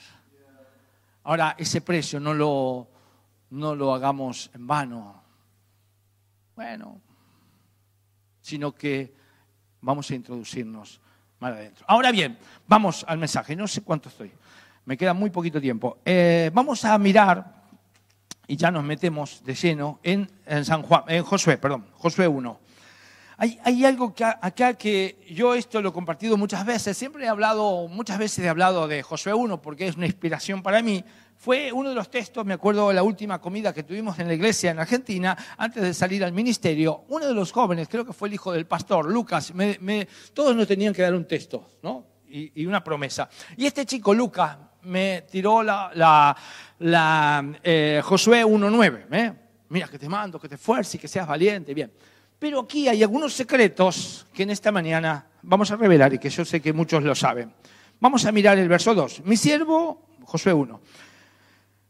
Ahora, 1.24 1.54
ese 1.58 1.80
precio 1.80 2.18
no 2.18 2.34
lo, 2.34 2.88
no 3.50 3.74
lo 3.74 3.94
hagamos 3.94 4.50
en 4.54 4.66
vano. 4.66 5.22
Bueno, 6.56 7.00
sino 8.40 8.72
que 8.72 9.14
vamos 9.80 10.10
a 10.10 10.14
introducirnos 10.14 11.00
más 11.38 11.52
adentro. 11.52 11.84
Ahora 11.88 12.10
bien, 12.10 12.38
vamos 12.66 13.04
al 13.08 13.18
mensaje. 13.18 13.54
No 13.56 13.66
sé 13.68 13.82
cuánto 13.82 14.08
estoy. 14.08 14.32
Me 14.84 14.96
queda 14.96 15.14
muy 15.14 15.30
poquito 15.30 15.60
tiempo. 15.60 15.98
Eh, 16.04 16.50
vamos 16.52 16.84
a 16.84 16.98
mirar, 16.98 17.62
y 18.46 18.56
ya 18.56 18.70
nos 18.70 18.84
metemos 18.84 19.44
de 19.44 19.54
lleno, 19.54 20.00
en, 20.02 20.28
San 20.64 20.82
Juan, 20.82 21.04
en 21.06 21.22
Josué, 21.22 21.56
perdón, 21.56 21.86
Josué 21.94 22.26
1. 22.26 22.60
Hay, 23.38 23.84
algo 23.84 24.14
que 24.14 24.24
acá 24.24 24.74
que 24.74 25.18
yo 25.30 25.54
esto 25.54 25.80
lo 25.80 25.88
he 25.88 25.92
compartido 25.92 26.36
muchas 26.36 26.64
veces, 26.64 26.96
siempre 26.96 27.24
he 27.24 27.28
hablado, 27.28 27.88
muchas 27.88 28.18
veces 28.18 28.44
he 28.44 28.48
hablado 28.48 28.86
de 28.86 29.02
Josué 29.02 29.32
1 29.32 29.60
porque 29.62 29.88
es 29.88 29.96
una 29.96 30.06
inspiración 30.06 30.62
para 30.62 30.82
mí. 30.82 31.04
Fue 31.36 31.72
uno 31.72 31.88
de 31.88 31.94
los 31.94 32.08
textos, 32.08 32.44
me 32.44 32.54
acuerdo 32.54 32.88
de 32.88 32.94
la 32.94 33.02
última 33.02 33.40
comida 33.40 33.72
que 33.72 33.82
tuvimos 33.82 34.16
en 34.20 34.28
la 34.28 34.34
iglesia 34.34 34.70
en 34.70 34.78
Argentina, 34.78 35.36
antes 35.56 35.82
de 35.82 35.92
salir 35.92 36.22
al 36.22 36.32
ministerio, 36.32 37.04
uno 37.08 37.26
de 37.26 37.34
los 37.34 37.50
jóvenes, 37.50 37.88
creo 37.88 38.04
que 38.04 38.12
fue 38.12 38.28
el 38.28 38.34
hijo 38.34 38.52
del 38.52 38.66
pastor, 38.66 39.10
Lucas, 39.10 39.52
todos 40.32 40.54
nos 40.54 40.68
tenían 40.68 40.94
que 40.94 41.02
dar 41.02 41.14
un 41.14 41.26
texto. 41.26 41.68
Y, 42.28 42.64
una 42.64 42.82
promesa. 42.82 43.28
Y 43.56 43.66
este 43.66 43.84
chico, 43.84 44.14
Lucas, 44.14 44.56
me 44.82 45.22
tiró 45.30 45.62
la, 45.62 46.36
eh, 47.62 48.00
Josué 48.04 48.44
1.9, 48.44 49.06
¿eh? 49.10 49.32
Mira, 49.68 49.88
que 49.88 49.98
te 49.98 50.08
mando, 50.08 50.38
que 50.38 50.48
te 50.48 50.54
esfuerces 50.54 50.94
y 50.94 50.98
que 50.98 51.08
seas 51.08 51.26
valiente, 51.26 51.74
bien. 51.74 51.92
Pero 52.42 52.58
aquí 52.58 52.88
hay 52.88 53.04
algunos 53.04 53.34
secretos 53.34 54.26
que 54.34 54.42
en 54.42 54.50
esta 54.50 54.72
mañana 54.72 55.24
vamos 55.42 55.70
a 55.70 55.76
revelar 55.76 56.12
y 56.12 56.18
que 56.18 56.28
yo 56.28 56.44
sé 56.44 56.60
que 56.60 56.72
muchos 56.72 57.00
lo 57.04 57.14
saben. 57.14 57.52
Vamos 58.00 58.26
a 58.26 58.32
mirar 58.32 58.58
el 58.58 58.68
verso 58.68 58.96
2. 58.96 59.22
Mi 59.26 59.36
siervo, 59.36 60.08
Josué 60.24 60.52
1. 60.52 60.80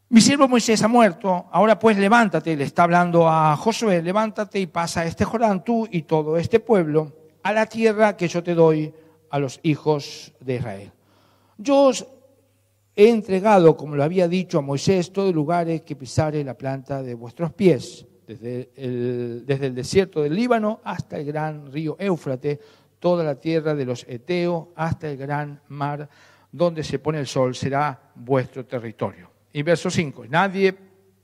Mi 0.09 0.21
siervo 0.21 0.47
Moisés 0.47 0.83
ha 0.83 0.87
muerto, 0.87 1.47
ahora 1.51 1.79
pues 1.79 1.97
levántate, 1.97 2.55
le 2.55 2.65
está 2.65 2.83
hablando 2.83 3.27
a 3.27 3.57
Josué, 3.57 4.03
levántate 4.03 4.59
y 4.59 4.67
pasa 4.67 5.03
este 5.07 5.25
Jordán 5.25 5.63
tú 5.63 5.87
y 5.89 6.03
todo 6.03 6.37
este 6.37 6.59
pueblo 6.59 7.11
a 7.41 7.51
la 7.51 7.65
tierra 7.65 8.15
que 8.15 8.27
yo 8.27 8.43
te 8.43 8.53
doy 8.53 8.93
a 9.31 9.39
los 9.39 9.59
hijos 9.63 10.33
de 10.39 10.57
Israel. 10.57 10.91
Yo 11.57 11.85
os 11.85 12.05
he 12.95 13.09
entregado, 13.09 13.75
como 13.75 13.95
lo 13.95 14.03
había 14.03 14.27
dicho 14.27 14.59
a 14.59 14.61
Moisés, 14.61 15.11
todos 15.11 15.33
lugares 15.33 15.81
que 15.81 15.95
pisare 15.95 16.43
la 16.43 16.53
planta 16.53 17.01
de 17.01 17.15
vuestros 17.15 17.51
pies 17.53 18.05
desde 18.27 18.69
el, 18.75 19.45
desierto 19.75 20.21
del 20.21 20.35
Líbano 20.35 20.81
hasta 20.83 21.17
el 21.17 21.25
gran 21.25 21.71
río 21.71 21.95
Éufrate, 21.99 22.59
toda 22.99 23.23
la 23.23 23.35
tierra 23.35 23.75
de 23.75 23.85
los 23.85 24.05
Eteos 24.07 24.67
hasta 24.75 25.09
el 25.09 25.17
gran 25.17 25.61
mar 25.67 26.09
donde 26.51 26.83
se 26.83 26.99
pone 26.99 27.19
el 27.19 27.27
sol 27.27 27.55
será 27.55 28.11
vuestro 28.15 28.65
territorio. 28.65 29.29
Y 29.51 29.63
verso 29.63 29.89
5, 29.89 30.25
nadie, 30.29 30.75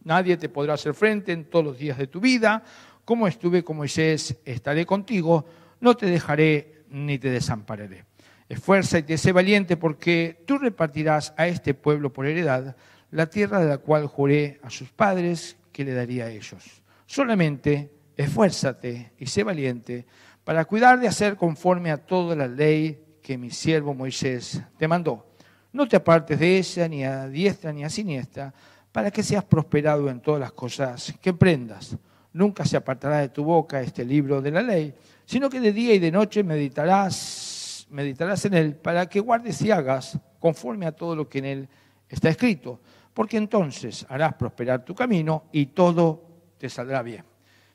nadie 0.04 0.38
te 0.38 0.50
podrá 0.50 0.74
hacer 0.74 0.94
frente 0.94 1.32
en 1.32 1.46
todos 1.46 1.66
los 1.66 1.78
días 1.78 1.98
de 1.98 2.08
tu 2.08 2.20
vida, 2.20 2.64
como 3.06 3.28
estuve 3.28 3.64
con 3.64 3.78
Moisés, 3.78 4.38
estaré 4.46 4.86
contigo, 4.86 5.46
no 5.80 5.96
te 5.96 6.08
dejaré 6.08 6.84
ni 6.90 7.18
te 7.18 7.30
desampararé. 7.30 8.06
Esfuérzate 8.50 9.18
sé 9.18 9.32
valiente 9.32 9.78
porque 9.78 10.44
tú 10.46 10.58
repartirás 10.58 11.34
a 11.38 11.48
este 11.48 11.76
pueblo 11.76 12.12
por 12.12 12.26
heredad 12.26 12.76
la 13.12 13.30
tierra 13.30 13.60
de 13.60 13.68
la 13.68 13.78
cual 13.78 14.08
juré 14.08 14.60
a 14.64 14.70
sus 14.70 14.90
padres 14.90 15.58
que 15.72 15.84
le 15.84 15.94
daría 15.94 16.26
a 16.26 16.32
ellos. 16.32 16.82
Solamente 17.10 17.92
esfuérzate 18.16 19.14
y 19.18 19.26
sé 19.26 19.44
valiente 19.44 20.06
para 20.44 20.64
cuidar 20.66 21.00
de 21.00 21.08
hacer 21.08 21.38
conforme 21.38 21.90
a 21.90 21.98
toda 21.98 22.36
la 22.36 22.48
ley 22.48 23.18
que 23.24 23.36
mi 23.36 23.50
siervo 23.50 23.96
Moisés 23.96 24.62
te 24.78 24.88
mandó. 24.88 25.26
No 25.72 25.88
te 25.88 25.96
apartes 25.96 26.38
de 26.38 26.60
ella 26.60 26.88
ni 26.88 27.04
a 27.04 27.28
diestra 27.28 27.74
ni 27.74 27.84
a 27.84 27.90
siniestra, 27.90 28.54
para 28.92 29.10
que 29.10 29.24
seas 29.24 29.44
prosperado 29.44 30.08
en 30.08 30.20
todas 30.20 30.40
las 30.40 30.52
cosas 30.52 31.16
que 31.20 31.32
emprendas. 31.32 31.98
Nunca 32.32 32.64
se 32.64 32.78
apartará 32.78 33.22
de 33.22 33.30
tu 33.30 33.44
boca 33.44 33.82
este 33.82 34.06
libro 34.06 34.40
de 34.40 34.52
la 34.52 34.62
ley, 34.62 34.94
sino 35.26 35.50
que 35.50 35.60
de 35.60 35.74
día 35.74 35.96
y 35.96 36.00
de 36.00 36.12
noche 36.12 36.44
meditarás, 36.44 37.88
meditarás 37.90 38.46
en 38.46 38.54
él, 38.54 38.76
para 38.76 39.08
que 39.08 39.20
guardes 39.20 39.60
y 39.64 39.72
hagas 39.72 40.20
conforme 40.40 40.86
a 40.86 40.92
todo 40.92 41.16
lo 41.16 41.28
que 41.28 41.40
en 41.40 41.46
él 41.46 41.70
está 42.08 42.30
escrito, 42.30 42.80
porque 43.16 43.38
entonces 43.38 44.06
harás 44.10 44.36
prosperar 44.36 44.86
tu 44.86 44.94
camino 44.94 45.46
y 45.52 45.66
todo 45.66 46.29
te 46.60 46.70
saldrá 46.70 47.02
bien. 47.02 47.24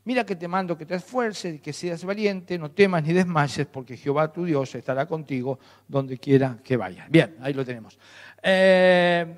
Mira 0.05 0.25
que 0.25 0.37
te 0.37 0.47
mando 0.47 0.77
que 0.77 0.85
te 0.85 0.97
esfuerces 0.97 1.61
que 1.63 1.73
seas 1.73 2.05
valiente, 2.05 2.59
no 2.59 2.71
temas 2.71 3.03
ni 3.03 3.15
desmayes, 3.15 3.67
porque 3.67 3.97
Jehová 3.97 4.31
tu 4.31 4.45
Dios 4.45 4.75
estará 4.75 5.07
contigo 5.07 5.59
donde 5.89 6.19
quiera 6.19 6.59
que 6.63 6.77
vayas. 6.77 7.09
Bien, 7.11 7.37
ahí 7.41 7.55
lo 7.55 7.65
tenemos. 7.65 7.99
Eh, 8.43 9.35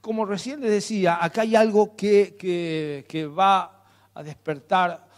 como 0.00 0.24
recién 0.24 0.60
les 0.60 0.70
decía, 0.70 1.18
acá 1.20 1.42
hay 1.42 1.56
algo 1.56 1.96
que, 1.96 3.28
va 3.36 3.84
a 4.14 4.22
despertar 4.22 5.08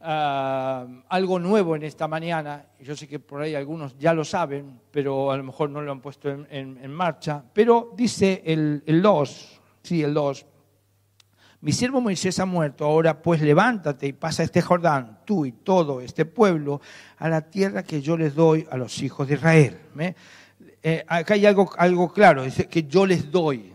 eh, 0.00 1.02
algo 1.08 1.38
nuevo 1.38 1.76
en 1.76 1.84
esta 1.84 2.08
mañana. 2.08 2.66
Yo 2.80 2.96
sé 2.96 3.06
que 3.06 3.20
por 3.20 3.42
ahí 3.42 3.54
algunos 3.54 3.96
ya 3.96 4.12
lo 4.12 4.24
saben, 4.24 4.80
pero 4.90 5.30
a 5.30 5.36
lo 5.36 5.44
mejor 5.44 5.70
no 5.70 5.82
lo 5.82 5.92
han 5.92 6.00
puesto 6.00 6.28
en, 6.28 6.92
marcha. 6.92 7.44
Pero 7.52 7.92
dice 7.94 8.42
el 8.44 9.00
2, 9.00 9.60
sí, 9.84 10.02
el 10.02 10.14
2, 10.14 10.46
mi 11.62 11.72
siervo 11.72 12.00
Moisés 12.00 12.38
ha 12.38 12.46
muerto, 12.46 12.86
ahora 12.86 13.20
pues 13.20 13.42
levántate 13.42 14.06
y 14.06 14.12
pasa 14.14 14.42
este 14.42 14.62
Jordán, 14.62 15.20
tú 15.26 15.44
y 15.44 15.52
todo 15.52 16.00
este 16.00 16.24
pueblo, 16.24 16.80
a 17.18 17.28
la 17.28 17.42
tierra 17.42 17.82
que 17.82 18.00
yo 18.00 18.16
les 18.16 18.34
doy 18.34 18.66
a 18.70 18.78
los 18.78 19.02
hijos 19.02 19.28
de 19.28 19.34
Israel. 19.34 19.78
Eh, 20.82 21.04
acá 21.06 21.34
hay 21.34 21.44
algo, 21.44 21.70
algo 21.76 22.10
claro, 22.10 22.44
dice 22.44 22.66
que 22.66 22.84
yo 22.84 23.04
les 23.04 23.30
doy, 23.30 23.72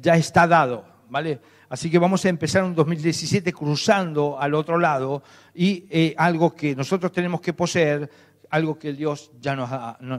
ya 0.00 0.16
está 0.16 0.46
dado, 0.46 0.84
¿vale? 1.10 1.40
Así 1.68 1.90
que 1.90 1.98
vamos 1.98 2.24
a 2.24 2.28
empezar 2.28 2.62
un 2.62 2.74
2017 2.74 3.52
cruzando 3.52 4.40
al 4.40 4.54
otro 4.54 4.78
lado 4.78 5.22
y 5.54 5.86
eh, 5.90 6.14
algo 6.16 6.54
que 6.54 6.76
nosotros 6.76 7.10
tenemos 7.10 7.40
que 7.40 7.52
poseer, 7.52 8.08
algo 8.48 8.78
que 8.78 8.92
Dios 8.92 9.32
ya 9.40 9.56
nos, 9.56 9.68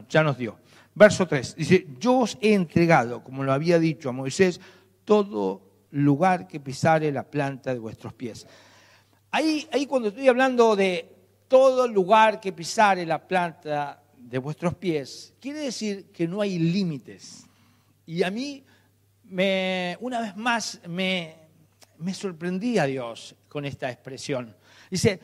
ya 0.09 0.21
nos 0.21 0.37
dio. 0.37 0.57
verso 0.93 1.25
3, 1.25 1.55
dice, 1.55 1.87
yo 1.97 2.19
os 2.19 2.37
he 2.41 2.53
entregado, 2.53 3.23
como 3.23 3.43
lo 3.43 3.53
había 3.53 3.79
dicho 3.79 4.09
a 4.09 4.11
Moisés, 4.11 4.59
todo 5.05 5.68
lugar 5.91 6.47
que 6.47 6.59
pisare 6.59 7.11
la 7.11 7.23
planta 7.23 7.73
de 7.73 7.79
vuestros 7.79 8.13
pies. 8.13 8.45
Ahí, 9.31 9.67
ahí 9.71 9.85
cuando 9.85 10.09
estoy 10.09 10.27
hablando 10.27 10.75
de 10.75 11.15
todo 11.47 11.87
lugar 11.87 12.39
que 12.39 12.53
pisare 12.53 13.05
la 13.05 13.27
planta 13.27 14.03
de 14.17 14.37
vuestros 14.37 14.75
pies, 14.75 15.33
quiere 15.39 15.59
decir 15.59 16.11
que 16.11 16.27
no 16.27 16.41
hay 16.41 16.59
límites. 16.59 17.45
Y 18.05 18.23
a 18.23 18.31
mí, 18.31 18.63
me, 19.23 19.97
una 19.99 20.21
vez 20.21 20.35
más, 20.35 20.79
me, 20.87 21.35
me 21.97 22.13
sorprendí 22.13 22.77
a 22.77 22.85
Dios 22.85 23.35
con 23.47 23.65
esta 23.65 23.91
expresión. 23.91 24.55
Dice, 24.89 25.19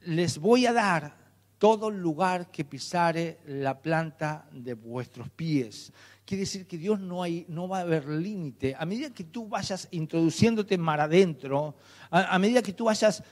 les 0.00 0.38
voy 0.38 0.66
a 0.66 0.72
dar 0.72 1.22
todo 1.58 1.90
lugar 1.90 2.50
que 2.50 2.64
pisare 2.64 3.38
la 3.46 3.80
planta 3.80 4.48
de 4.50 4.74
vuestros 4.74 5.30
pies. 5.30 5.92
Quiere 6.24 6.42
decir 6.42 6.66
que 6.66 6.78
Dios 6.78 7.00
no, 7.00 7.68
va 7.68 7.78
a 7.78 7.80
haber 7.80 8.08
límite. 8.08 8.76
A 8.78 8.86
medida 8.86 9.10
que 9.10 9.24
tú 9.24 9.48
vayas 9.48 9.88
introduciéndote 9.90 10.78
mar 10.78 11.00
adentro, 11.00 11.74
a, 12.10 12.38
medida 12.38 12.62
que 12.62 12.72
tú 12.72 12.84
vayas 12.84 13.22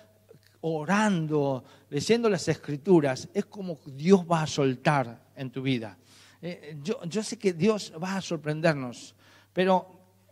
orando, 0.61 1.64
leyendo 1.88 2.29
las 2.29 2.48
escrituras, 2.48 3.29
es 3.33 3.46
como 3.46 3.79
Dios 3.87 4.24
va 4.31 4.42
a 4.42 4.46
soltar 4.46 5.31
en 5.37 5.50
tu 5.50 5.62
vida. 5.62 5.96
Eh, 6.42 6.79
yo, 6.83 7.22
sé 7.22 7.38
que 7.38 7.53
Dios 7.53 7.92
va 8.03 8.16
a 8.16 8.20
sorprendernos, 8.20 9.14
pero 9.53 9.88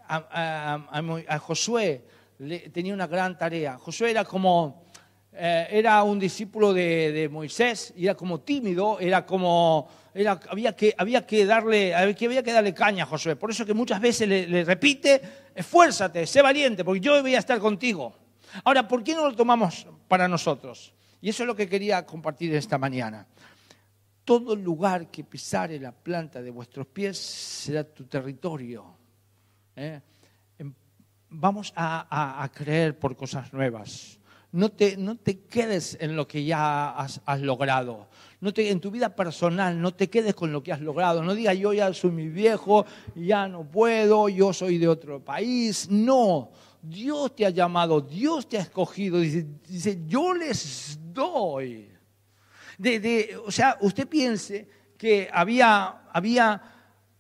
a, 0.09 1.39
Josué 1.41 2.05
tenía 2.73 2.95
una 2.95 3.07
gran 3.07 3.37
tarea. 3.37 3.79
Josué 3.79 4.11
era 4.11 4.25
como, 4.25 4.85
eh, 5.33 5.69
era 5.71 6.03
un 6.03 6.19
discípulo 6.19 6.73
de, 6.73 7.29
Moisés, 7.31 7.93
y 7.97 8.05
era 8.05 8.15
como 8.15 8.41
tímido, 8.41 8.99
era 9.01 9.25
como, 9.27 9.89
había, 10.27 10.75
que, 10.75 11.47
darle, 11.47 11.95
había 11.95 12.43
que 12.43 12.53
darle 12.53 12.75
caña 12.75 13.05
a 13.05 13.07
Josué. 13.07 13.37
Por 13.37 13.51
eso 13.51 13.65
que 13.65 13.75
muchas 13.75 14.01
veces 14.01 14.29
le, 14.29 14.65
repite, 14.65 15.21
esfuérzate, 15.55 16.27
sé 16.27 16.43
valiente, 16.43 16.85
porque 16.85 17.01
yo 17.01 17.21
voy 17.23 17.35
a 17.35 17.39
estar 17.39 17.59
contigo. 17.59 18.17
Ahora, 18.65 18.89
¿por 18.89 19.05
qué 19.05 19.15
no 19.15 19.29
lo 19.29 19.37
tomamos 19.37 19.87
para 20.09 20.27
nosotros? 20.27 20.93
Y 21.21 21.29
eso 21.29 21.43
es 21.43 21.47
lo 21.47 21.55
que 21.55 21.69
quería 21.69 22.05
compartir 22.05 22.55
esta 22.55 22.79
mañana. 22.79 23.27
Todo 24.25 24.57
lugar 24.57 25.11
que 25.11 25.25
pisare 25.25 25.79
la 25.79 25.93
planta 25.93 26.43
de 26.43 26.51
vuestros 26.51 26.87
pies 26.87 27.19
será 27.19 27.85
tu 27.85 28.05
territorio. 28.05 28.97
¿eh? 29.77 30.01
Em, 30.59 30.73
vamos 31.31 31.73
a, 31.77 32.49
creer 32.55 32.99
por 32.99 33.17
cosas 33.17 33.53
nuevas. 33.53 34.19
No 34.51 34.71
te 34.71 35.41
quedes 35.49 35.97
en 36.01 36.17
lo 36.17 36.27
que 36.27 36.45
ya 36.45 36.91
has, 36.91 37.41
logrado. 37.41 38.09
No 38.41 38.53
te, 38.53 38.71
en 38.71 38.81
tu 38.81 38.91
vida 38.91 39.15
personal, 39.15 39.81
no 39.81 39.93
te 39.93 40.09
quedes 40.09 40.35
con 40.35 40.53
lo 40.53 40.63
que 40.63 40.73
has 40.73 40.81
logrado. 40.81 41.23
No 41.23 41.35
digas, 41.35 41.59
yo 41.59 41.73
ya 41.73 41.93
soy 41.93 42.13
mi 42.13 42.29
viejo, 42.29 42.87
ya 43.15 43.49
no 43.49 43.65
puedo, 43.65 44.29
yo 44.29 44.53
soy 44.53 44.79
de 44.79 44.89
otro 44.89 45.25
país. 45.25 45.89
No, 45.91 46.51
Dios 46.81 47.35
te 47.35 47.47
ha 47.47 47.51
llamado, 47.51 48.01
Dios 48.01 48.49
te 48.49 48.59
ha 48.59 48.63
escogido. 48.63 49.19
Dice, 49.19 49.47
dice 49.69 50.01
yo 50.07 50.35
les 50.35 50.99
doy. 51.13 51.91
O 53.45 53.51
sea, 53.51 53.77
usted 53.81 54.07
piense 54.07 54.69
que 54.97 55.29
había, 55.33 56.03
había 56.13 56.63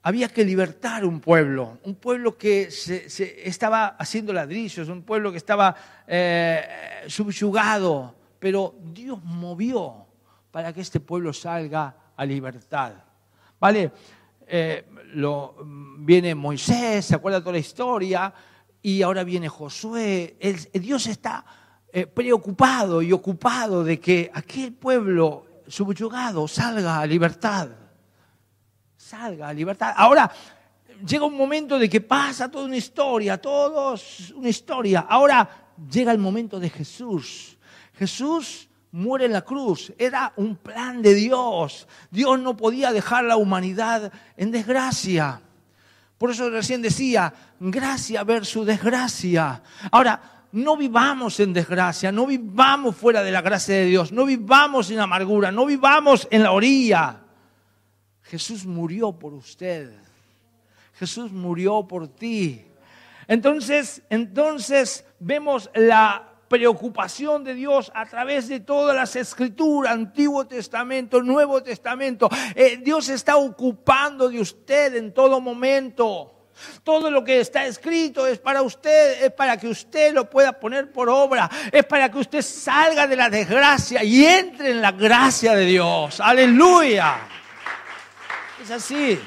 había 0.08 0.28
que 0.28 0.42
libertar 0.42 1.04
un 1.04 1.20
pueblo, 1.20 1.80
un 1.84 1.96
pueblo 1.96 2.38
que 2.38 2.70
se, 2.70 3.06
estaba 3.46 3.88
haciendo 3.88 4.32
ladrillos, 4.32 4.88
un 4.88 5.02
pueblo 5.02 5.30
que 5.30 5.36
estaba 5.36 5.74
eh, 6.06 6.62
subyugado, 7.08 8.14
pero 8.38 8.74
Dios 8.80 9.22
movió 9.22 10.07
para 10.50 10.72
que 10.72 10.80
este 10.80 11.00
pueblo 11.00 11.32
salga 11.32 11.94
a 12.16 12.24
libertad. 12.24 12.92
¿Vale? 13.60 13.92
Eh, 14.46 14.86
lo, 15.14 15.56
viene 15.98 16.34
Moisés, 16.34 17.04
se 17.04 17.14
acuerda 17.14 17.40
toda 17.40 17.52
la 17.52 17.58
historia, 17.58 18.32
y 18.80 19.02
ahora 19.02 19.24
viene 19.24 19.48
Josué. 19.48 20.36
Dios 20.72 21.06
está 21.06 21.44
eh, 21.92 22.06
preocupado 22.06 23.02
y 23.02 23.12
ocupado 23.12 23.84
de 23.84 23.98
que 23.98 24.30
aquel 24.32 24.72
pueblo 24.72 25.46
subyugado 25.66 26.48
salga 26.48 27.00
a 27.00 27.06
libertad 27.06 27.68
salga 29.08 29.48
a 29.48 29.54
libertad. 29.54 29.94
Ahora 29.96 30.30
llega 31.06 31.24
un 31.24 31.36
momento 31.36 31.78
de 31.78 31.88
que 31.88 32.00
pasa 32.02 32.50
toda 32.50 32.66
una 32.66 32.76
historia, 32.76 33.38
todos 33.38 34.30
una 34.36 34.50
historia. 34.50 35.06
Ahora 35.08 35.72
llega 35.90 36.12
el 36.12 36.18
momento 36.18 36.60
de 36.60 36.68
Jesús. 36.68 37.56
Jesús 37.94 38.67
muere 38.92 39.26
en 39.26 39.32
la 39.32 39.42
cruz. 39.42 39.92
Era 39.98 40.32
un 40.36 40.56
plan 40.56 41.02
de 41.02 41.14
Dios. 41.14 41.86
Dios 42.10 42.38
no 42.40 42.56
podía 42.56 42.92
dejar 42.92 43.24
la 43.24 43.36
humanidad 43.36 44.12
en 44.36 44.50
desgracia. 44.50 45.40
Por 46.18 46.30
eso 46.30 46.50
recién 46.50 46.82
decía, 46.82 47.32
gracia 47.60 48.24
versus 48.24 48.66
desgracia. 48.66 49.62
Ahora, 49.92 50.20
no 50.52 50.76
vivamos 50.76 51.38
en 51.40 51.52
desgracia, 51.52 52.10
no 52.10 52.26
vivamos 52.26 52.96
fuera 52.96 53.22
de 53.22 53.30
la 53.30 53.42
gracia 53.42 53.74
de 53.76 53.84
Dios, 53.84 54.12
no 54.12 54.24
vivamos 54.24 54.90
en 54.90 54.98
amargura, 54.98 55.52
no 55.52 55.66
vivamos 55.66 56.26
en 56.30 56.42
la 56.42 56.52
orilla. 56.52 57.20
Jesús 58.22 58.66
murió 58.66 59.12
por 59.12 59.34
usted. 59.34 59.92
Jesús 60.94 61.30
murió 61.32 61.86
por 61.86 62.08
ti. 62.08 62.64
Entonces, 63.28 64.02
entonces 64.10 65.04
vemos 65.20 65.70
la 65.74 66.27
preocupación 66.48 67.44
de 67.44 67.54
Dios 67.54 67.92
a 67.94 68.06
través 68.06 68.48
de 68.48 68.60
todas 68.60 68.96
las 68.96 69.14
escrituras, 69.16 69.92
Antiguo 69.92 70.46
Testamento, 70.46 71.22
Nuevo 71.22 71.62
Testamento. 71.62 72.28
Eh, 72.54 72.80
Dios 72.82 73.08
está 73.08 73.36
ocupando 73.36 74.28
de 74.28 74.40
usted 74.40 74.94
en 74.96 75.12
todo 75.12 75.40
momento. 75.40 76.34
Todo 76.82 77.10
lo 77.10 77.22
que 77.22 77.38
está 77.40 77.66
escrito 77.66 78.26
es 78.26 78.40
para 78.40 78.62
usted, 78.62 79.24
es 79.24 79.32
para 79.32 79.56
que 79.56 79.68
usted 79.68 80.12
lo 80.12 80.28
pueda 80.28 80.58
poner 80.58 80.90
por 80.90 81.08
obra, 81.08 81.48
es 81.70 81.84
para 81.84 82.10
que 82.10 82.18
usted 82.18 82.42
salga 82.42 83.06
de 83.06 83.14
la 83.14 83.30
desgracia 83.30 84.02
y 84.02 84.24
entre 84.24 84.72
en 84.72 84.82
la 84.82 84.90
gracia 84.90 85.54
de 85.54 85.64
Dios. 85.66 86.18
Aleluya 86.18 87.18
así. 88.70 89.18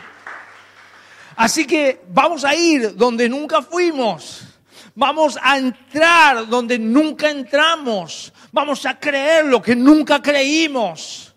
Así 1.36 1.66
que 1.66 2.02
vamos 2.08 2.44
a 2.44 2.54
ir 2.56 2.96
donde 2.96 3.28
nunca 3.28 3.62
fuimos. 3.62 4.51
Vamos 4.96 5.38
a 5.42 5.58
entrar 5.58 6.48
donde 6.48 6.78
nunca 6.78 7.30
entramos. 7.30 8.34
Vamos 8.52 8.86
a 8.86 9.00
creer 9.00 9.46
lo 9.46 9.62
que 9.62 9.76
nunca 9.76 10.22
creímos. 10.22 11.34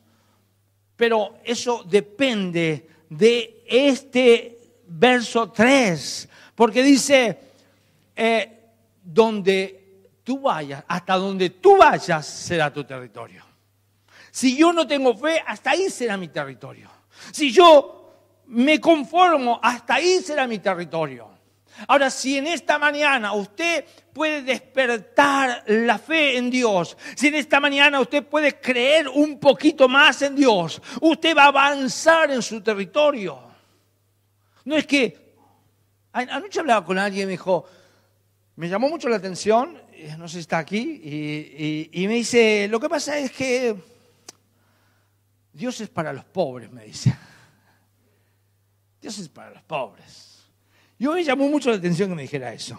Pero 0.96 1.38
eso 1.44 1.84
depende 1.84 2.88
de 3.08 3.64
este 3.66 4.58
verso 4.86 5.50
3. 5.50 6.28
Porque 6.54 6.82
dice, 6.82 7.38
eh, 8.14 8.60
donde 9.02 9.84
tú 10.22 10.40
vayas, 10.40 10.84
hasta 10.88 11.14
donde 11.16 11.50
tú 11.50 11.76
vayas 11.76 12.26
será 12.26 12.72
tu 12.72 12.84
territorio. 12.84 13.44
Si 14.30 14.56
yo 14.56 14.72
no 14.72 14.86
tengo 14.86 15.16
fe, 15.16 15.42
hasta 15.46 15.70
ahí 15.70 15.90
será 15.90 16.16
mi 16.16 16.28
territorio. 16.28 16.90
Si 17.30 17.52
yo 17.52 18.04
me 18.46 18.80
conformo, 18.80 19.60
hasta 19.62 19.94
ahí 19.94 20.20
será 20.20 20.46
mi 20.46 20.58
territorio. 20.58 21.33
Ahora, 21.88 22.10
si 22.10 22.38
en 22.38 22.46
esta 22.46 22.78
mañana 22.78 23.32
usted 23.32 23.84
puede 24.12 24.42
despertar 24.42 25.64
la 25.66 25.98
fe 25.98 26.36
en 26.36 26.50
Dios, 26.50 26.96
si 27.16 27.28
en 27.28 27.34
esta 27.34 27.60
mañana 27.60 28.00
usted 28.00 28.24
puede 28.24 28.60
creer 28.60 29.08
un 29.08 29.38
poquito 29.38 29.88
más 29.88 30.22
en 30.22 30.36
Dios, 30.36 30.80
usted 31.00 31.36
va 31.36 31.44
a 31.44 31.48
avanzar 31.48 32.30
en 32.30 32.42
su 32.42 32.60
territorio. 32.60 33.38
No 34.64 34.76
es 34.76 34.86
que, 34.86 35.34
anoche 36.12 36.60
hablaba 36.60 36.84
con 36.84 36.98
alguien 36.98 37.24
y 37.24 37.26
me 37.26 37.32
dijo, 37.32 37.64
me 38.56 38.68
llamó 38.68 38.88
mucho 38.88 39.08
la 39.08 39.16
atención, 39.16 39.80
eh, 39.92 40.14
no 40.16 40.28
sé 40.28 40.34
si 40.34 40.40
está 40.40 40.58
aquí, 40.58 41.90
y 41.92 42.06
me 42.06 42.14
dice, 42.14 42.68
lo 42.70 42.78
que 42.78 42.88
pasa 42.88 43.18
es 43.18 43.32
que 43.32 43.74
Dios 45.54 45.80
es 45.80 45.88
para 45.88 46.12
los 46.12 46.24
pobres, 46.24 46.70
me 46.70 46.84
dice. 46.84 47.16
Dios 49.00 49.18
es 49.18 49.28
para 49.28 49.50
los 49.50 49.62
pobres. 49.62 50.33
Yo 51.04 51.12
me 51.12 51.22
llamó 51.22 51.50
mucho 51.50 51.68
la 51.68 51.76
atención 51.76 52.08
que 52.08 52.14
me 52.14 52.22
dijera 52.22 52.54
eso. 52.54 52.78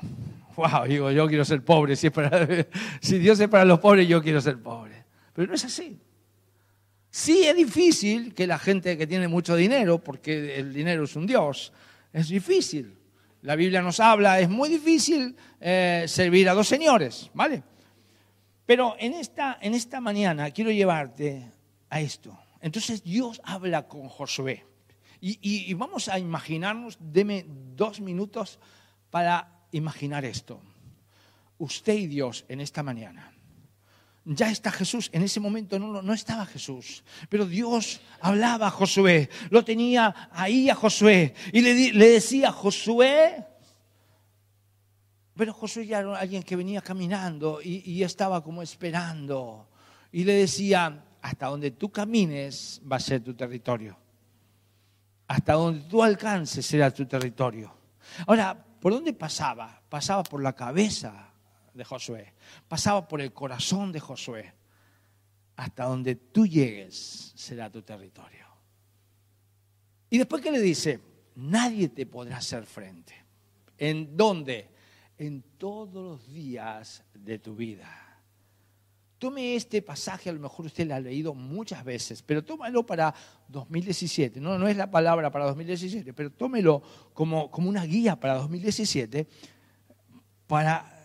Wow, 0.55 0.87
digo, 0.87 1.11
yo 1.11 1.27
quiero 1.27 1.45
ser 1.45 1.63
pobre. 1.63 1.95
Si, 1.95 2.09
si 2.99 3.19
Dios 3.19 3.39
es 3.39 3.47
para 3.47 3.65
los 3.65 3.77
pobres, 3.77 4.07
yo 4.07 4.19
quiero 4.23 4.41
ser 4.41 4.57
pobre. 4.57 5.03
Pero 5.31 5.47
no 5.47 5.53
es 5.53 5.63
así. 5.63 5.99
Sí 7.11 7.43
es 7.43 7.55
difícil 7.55 8.33
que 8.33 8.47
la 8.47 8.57
gente 8.57 8.97
que 8.97 9.05
tiene 9.05 9.27
mucho 9.27 9.55
dinero, 9.55 9.99
porque 9.99 10.55
el 10.55 10.73
dinero 10.73 11.03
es 11.03 11.15
un 11.15 11.27
Dios, 11.27 11.71
es 12.11 12.29
difícil. 12.29 12.97
La 13.43 13.55
Biblia 13.55 13.83
nos 13.83 13.99
habla, 13.99 14.39
es 14.39 14.49
muy 14.49 14.69
difícil 14.69 15.35
eh, 15.61 16.05
servir 16.07 16.49
a 16.49 16.55
dos 16.55 16.67
señores, 16.67 17.29
¿vale? 17.35 17.61
Pero 18.65 18.95
en 18.97 19.13
esta, 19.13 19.59
en 19.61 19.75
esta 19.75 20.01
mañana 20.01 20.49
quiero 20.49 20.71
llevarte 20.71 21.51
a 21.91 22.01
esto. 22.01 22.35
Entonces 22.59 23.03
Dios 23.03 23.39
habla 23.43 23.87
con 23.87 24.09
Josué. 24.09 24.65
Y, 25.27 25.73
vamos 25.73 26.07
a 26.07 26.19
imaginarnos, 26.19 26.99
deme 27.01 27.47
dos 27.75 27.99
minutos 27.99 28.59
para 29.09 29.65
imaginar 29.71 30.23
esto. 30.23 30.61
Usted 31.57 31.95
y 31.95 32.05
Dios 32.05 32.45
en 32.47 32.61
esta 32.61 32.83
mañana. 32.83 33.33
ya 34.23 34.51
está 34.51 34.71
Jesús. 34.71 35.09
En 35.11 35.23
ese 35.23 35.39
momento 35.39 35.79
no, 35.79 36.03
no 36.03 36.13
estaba 36.13 36.45
Jesús, 36.45 37.03
pero 37.27 37.47
Dios 37.47 38.01
hablaba 38.21 38.67
a 38.67 38.69
Josué, 38.69 39.31
lo 39.49 39.65
tenía 39.65 40.29
ahí 40.31 40.69
a 40.69 40.75
Josué 40.75 41.33
y 41.51 41.61
le, 41.61 42.07
decía, 42.07 42.51
Josué, 42.51 43.47
pero 45.35 45.53
Josué 45.53 45.87
ya 45.87 46.01
era 46.01 46.19
alguien 46.19 46.43
que 46.43 46.55
venía 46.55 46.81
caminando 46.81 47.61
y, 47.63 47.81
y 47.83 48.03
estaba 48.03 48.43
como 48.43 48.61
esperando. 48.61 49.69
Y 50.11 50.23
le 50.23 50.33
decía, 50.33 51.03
hasta 51.19 51.47
donde 51.47 51.71
tú 51.71 51.89
camines 51.89 52.79
va 52.85 52.97
a 52.97 52.99
ser 52.99 53.23
tu 53.23 53.33
territorio. 53.33 54.04
Hasta 55.27 55.53
donde 55.53 55.81
tú 55.81 56.03
alcances 56.03 56.65
será 56.65 56.91
tu 56.91 57.05
territorio. 57.05 57.75
Ahora, 58.27 58.55
¿por 58.79 58.93
dónde 58.93 59.13
pasaba? 59.13 59.81
Pasaba 59.89 60.23
por 60.23 60.41
la 60.41 60.53
cabeza 60.53 61.31
de 61.73 61.83
Josué, 61.83 62.33
pasaba 62.67 63.07
por 63.07 63.21
el 63.21 63.33
corazón 63.33 63.91
de 63.91 63.99
Josué. 63.99 64.53
Hasta 65.55 65.85
donde 65.85 66.15
tú 66.15 66.45
llegues 66.45 67.31
será 67.35 67.69
tu 67.69 67.81
territorio. 67.81 68.45
Y 70.09 70.17
después 70.17 70.41
que 70.41 70.51
le 70.51 70.59
dice, 70.59 70.99
nadie 71.35 71.89
te 71.89 72.05
podrá 72.05 72.37
hacer 72.37 72.65
frente. 72.65 73.13
¿En 73.77 74.15
dónde? 74.15 74.69
En 75.17 75.41
todos 75.57 76.03
los 76.03 76.33
días 76.33 77.03
de 77.13 77.39
tu 77.39 77.55
vida. 77.55 78.04
Tome 79.17 79.55
este 79.55 79.81
pasaje, 79.81 80.29
a 80.29 80.33
lo 80.33 80.39
mejor 80.39 80.65
usted 80.65 80.87
lo 80.87 80.95
ha 80.95 80.99
leído 80.99 81.33
muchas 81.33 81.83
veces, 81.83 82.21
pero 82.21 82.43
tómalo 82.43 82.85
para 82.85 83.13
2017. 83.47 84.39
No, 84.39 84.59
no 84.59 84.67
es 84.67 84.75
la 84.75 84.91
palabra 84.91 85.31
para 85.31 85.45
2017, 85.45 86.13
pero 86.13 86.31
tómelo 86.31 86.81
como, 87.13 87.49
como 87.49 87.69
una 87.69 87.85
guía 87.85 88.19
para 88.19 88.35
2017 88.35 89.27
para 90.47 90.95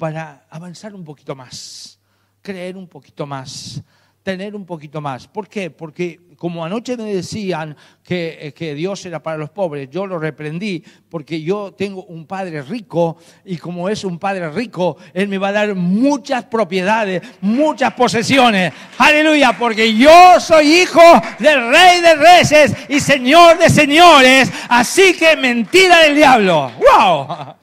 para 0.00 0.46
avanzar 0.48 0.94
un 0.94 1.04
poquito 1.04 1.36
más, 1.36 2.00
creer 2.40 2.78
un 2.78 2.88
poquito 2.88 3.26
más, 3.26 3.82
tener 4.30 4.54
un 4.54 4.64
poquito 4.64 5.00
más. 5.00 5.26
¿Por 5.26 5.48
qué? 5.48 5.70
Porque 5.70 6.20
como 6.36 6.64
anoche 6.64 6.96
me 6.96 7.14
decían 7.14 7.76
que, 8.02 8.38
eh, 8.40 8.52
que, 8.52 8.74
Dios 8.74 9.04
era 9.04 9.22
para 9.22 9.36
los 9.36 9.50
pobres, 9.50 9.90
yo 9.90 10.06
lo 10.06 10.18
reprendí 10.18 10.82
porque 11.08 11.42
yo 11.42 11.72
tengo 11.72 12.04
un 12.04 12.26
padre 12.26 12.62
rico 12.62 13.18
y 13.44 13.56
como 13.56 13.88
es 13.88 14.04
un 14.04 14.18
padre 14.18 14.48
rico, 14.50 14.96
Él 15.12 15.28
me 15.28 15.36
va 15.38 15.48
a 15.48 15.52
dar 15.52 15.74
muchas 15.74 16.44
propiedades, 16.44 17.22
muchas 17.40 17.92
posesiones. 17.94 18.72
Aleluya, 18.98 19.56
porque 19.58 19.94
yo 19.94 20.40
soy 20.40 20.82
hijo 20.82 21.02
del 21.38 21.70
rey 21.70 22.00
de 22.00 22.14
reyes 22.14 22.74
y 22.88 23.00
señor 23.00 23.58
de 23.58 23.68
señores, 23.68 24.50
así 24.68 25.14
que 25.14 25.36
mentira 25.36 26.00
del 26.04 26.14
diablo. 26.14 26.70
¡Wow! 26.78 27.54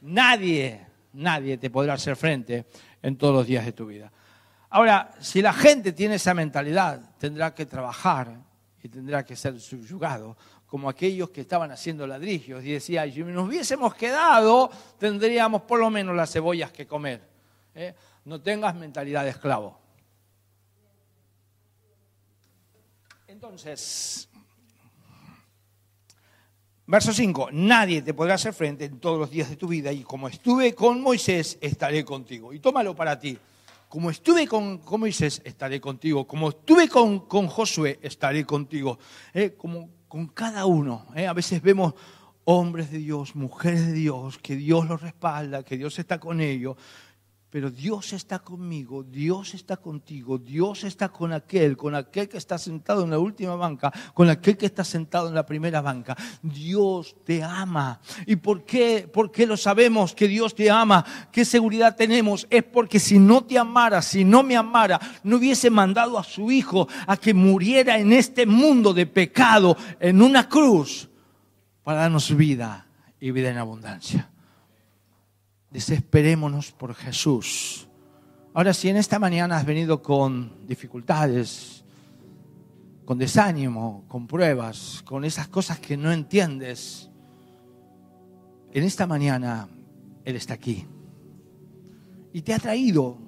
Nadie 0.02 0.90
nadie 1.12 1.58
te 1.58 1.70
podrá 1.70 1.94
hacer 1.94 2.16
frente 2.16 2.66
en 3.02 3.16
todos 3.16 3.34
los 3.34 3.46
días 3.46 3.64
de 3.64 3.72
tu 3.72 3.86
vida. 3.86 4.12
Ahora, 4.70 5.12
si 5.20 5.42
la 5.42 5.52
gente 5.52 5.92
tiene 5.92 6.14
esa 6.14 6.32
mentalidad, 6.32 7.00
tendrá 7.18 7.52
que 7.54 7.66
trabajar 7.66 8.40
y 8.82 8.88
tendrá 8.88 9.24
que 9.24 9.34
ser 9.34 9.60
subyugado, 9.60 10.36
como 10.66 10.88
aquellos 10.88 11.30
que 11.30 11.40
estaban 11.40 11.72
haciendo 11.72 12.06
ladrillos 12.06 12.64
y 12.64 12.72
decían, 12.72 13.12
si 13.12 13.24
nos 13.24 13.48
hubiésemos 13.48 13.94
quedado, 13.96 14.70
tendríamos 14.98 15.62
por 15.62 15.80
lo 15.80 15.90
menos 15.90 16.14
las 16.14 16.32
cebollas 16.32 16.70
que 16.70 16.86
comer. 16.86 17.20
¿eh? 17.74 17.94
No 18.24 18.40
tengas 18.40 18.76
mentalidad 18.76 19.24
de 19.24 19.30
esclavo. 19.30 19.80
Entonces, 23.26 24.28
Verso 26.86 27.12
5, 27.12 27.50
nadie 27.52 28.02
te 28.02 28.14
podrá 28.14 28.34
hacer 28.34 28.52
frente 28.52 28.84
en 28.84 28.98
todos 28.98 29.16
los 29.16 29.30
días 29.30 29.48
de 29.48 29.54
tu 29.54 29.68
vida 29.68 29.92
y 29.92 30.02
como 30.02 30.26
estuve 30.26 30.74
con 30.74 31.00
Moisés, 31.00 31.56
estaré 31.60 32.04
contigo. 32.04 32.52
Y 32.52 32.58
tómalo 32.58 32.96
para 32.96 33.16
ti. 33.16 33.38
Como 33.90 34.08
estuve 34.08 34.46
con, 34.46 34.80
Moisés, 35.00 35.42
estaré 35.44 35.80
contigo. 35.80 36.24
Como 36.24 36.50
estuve 36.50 36.88
con, 36.88 37.26
con 37.26 37.48
Josué, 37.48 37.98
estaré 38.00 38.44
contigo. 38.46 39.00
Eh, 39.34 39.56
como 39.56 39.90
con 40.06 40.28
cada 40.28 40.64
uno. 40.64 41.08
Eh, 41.16 41.26
a 41.26 41.32
veces 41.32 41.60
vemos 41.60 41.94
hombres 42.44 42.92
de 42.92 42.98
Dios, 42.98 43.34
mujeres 43.34 43.88
de 43.88 43.92
Dios, 43.92 44.38
que 44.38 44.54
Dios 44.54 44.86
los 44.86 45.02
respalda, 45.02 45.64
que 45.64 45.76
Dios 45.76 45.98
está 45.98 46.20
con 46.20 46.40
ellos 46.40 46.76
pero 47.50 47.68
Dios 47.68 48.12
está 48.12 48.38
conmigo, 48.38 49.02
Dios 49.02 49.54
está 49.54 49.76
contigo, 49.76 50.38
Dios 50.38 50.84
está 50.84 51.08
con 51.08 51.32
aquel, 51.32 51.76
con 51.76 51.96
aquel 51.96 52.28
que 52.28 52.38
está 52.38 52.56
sentado 52.58 53.02
en 53.02 53.10
la 53.10 53.18
última 53.18 53.56
banca, 53.56 53.92
con 54.14 54.30
aquel 54.30 54.56
que 54.56 54.66
está 54.66 54.84
sentado 54.84 55.28
en 55.28 55.34
la 55.34 55.44
primera 55.44 55.80
banca. 55.80 56.16
Dios 56.42 57.16
te 57.24 57.42
ama. 57.42 58.00
¿Y 58.24 58.36
por 58.36 58.64
qué? 58.64 59.10
¿Por 59.12 59.32
qué 59.32 59.46
lo 59.46 59.56
sabemos 59.56 60.14
que 60.14 60.28
Dios 60.28 60.54
te 60.54 60.70
ama? 60.70 61.04
¿Qué 61.32 61.44
seguridad 61.44 61.96
tenemos? 61.96 62.46
Es 62.50 62.62
porque 62.62 63.00
si 63.00 63.18
no 63.18 63.42
te 63.42 63.58
amara, 63.58 64.00
si 64.00 64.24
no 64.24 64.44
me 64.44 64.56
amara, 64.56 65.00
no 65.24 65.38
hubiese 65.38 65.70
mandado 65.70 66.18
a 66.18 66.24
su 66.24 66.52
Hijo 66.52 66.86
a 67.06 67.16
que 67.16 67.34
muriera 67.34 67.98
en 67.98 68.12
este 68.12 68.46
mundo 68.46 68.94
de 68.94 69.06
pecado, 69.06 69.76
en 69.98 70.22
una 70.22 70.48
cruz, 70.48 71.08
para 71.82 72.02
darnos 72.02 72.36
vida 72.36 72.86
y 73.18 73.32
vida 73.32 73.50
en 73.50 73.58
abundancia 73.58 74.29
desesperémonos 75.70 76.72
por 76.72 76.94
Jesús. 76.94 77.88
Ahora, 78.52 78.74
si 78.74 78.88
en 78.88 78.96
esta 78.96 79.18
mañana 79.18 79.56
has 79.56 79.64
venido 79.64 80.02
con 80.02 80.66
dificultades, 80.66 81.84
con 83.04 83.18
desánimo, 83.18 84.04
con 84.08 84.26
pruebas, 84.26 85.02
con 85.04 85.24
esas 85.24 85.48
cosas 85.48 85.78
que 85.78 85.96
no 85.96 86.12
entiendes, 86.12 87.10
en 88.72 88.84
esta 88.84 89.06
mañana 89.06 89.68
Él 90.24 90.36
está 90.36 90.54
aquí. 90.54 90.86
Y 92.32 92.42
te 92.42 92.54
ha 92.54 92.58
traído 92.58 93.18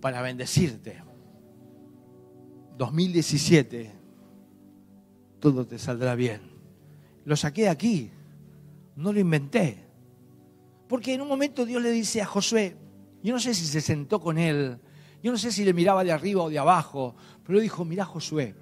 para 0.00 0.22
bendecirte. 0.22 1.02
2017, 2.76 3.90
todo 5.40 5.66
te 5.66 5.78
saldrá 5.78 6.14
bien. 6.14 6.40
Lo 7.24 7.36
saqué 7.36 7.62
de 7.62 7.68
aquí, 7.68 8.10
no 8.94 9.12
lo 9.12 9.18
inventé. 9.18 9.87
Porque 10.88 11.14
en 11.14 11.20
un 11.20 11.28
momento 11.28 11.66
Dios 11.66 11.82
le 11.82 11.90
dice 11.90 12.22
a 12.22 12.26
Josué, 12.26 12.76
yo 13.22 13.34
no 13.34 13.38
sé 13.38 13.52
si 13.52 13.66
se 13.66 13.80
sentó 13.80 14.20
con 14.20 14.38
él, 14.38 14.78
yo 15.22 15.30
no 15.30 15.38
sé 15.38 15.52
si 15.52 15.64
le 15.64 15.74
miraba 15.74 16.02
de 16.02 16.12
arriba 16.12 16.42
o 16.42 16.48
de 16.48 16.58
abajo, 16.58 17.14
pero 17.44 17.56
le 17.56 17.62
dijo, 17.62 17.84
mira 17.84 18.06
Josué. 18.06 18.54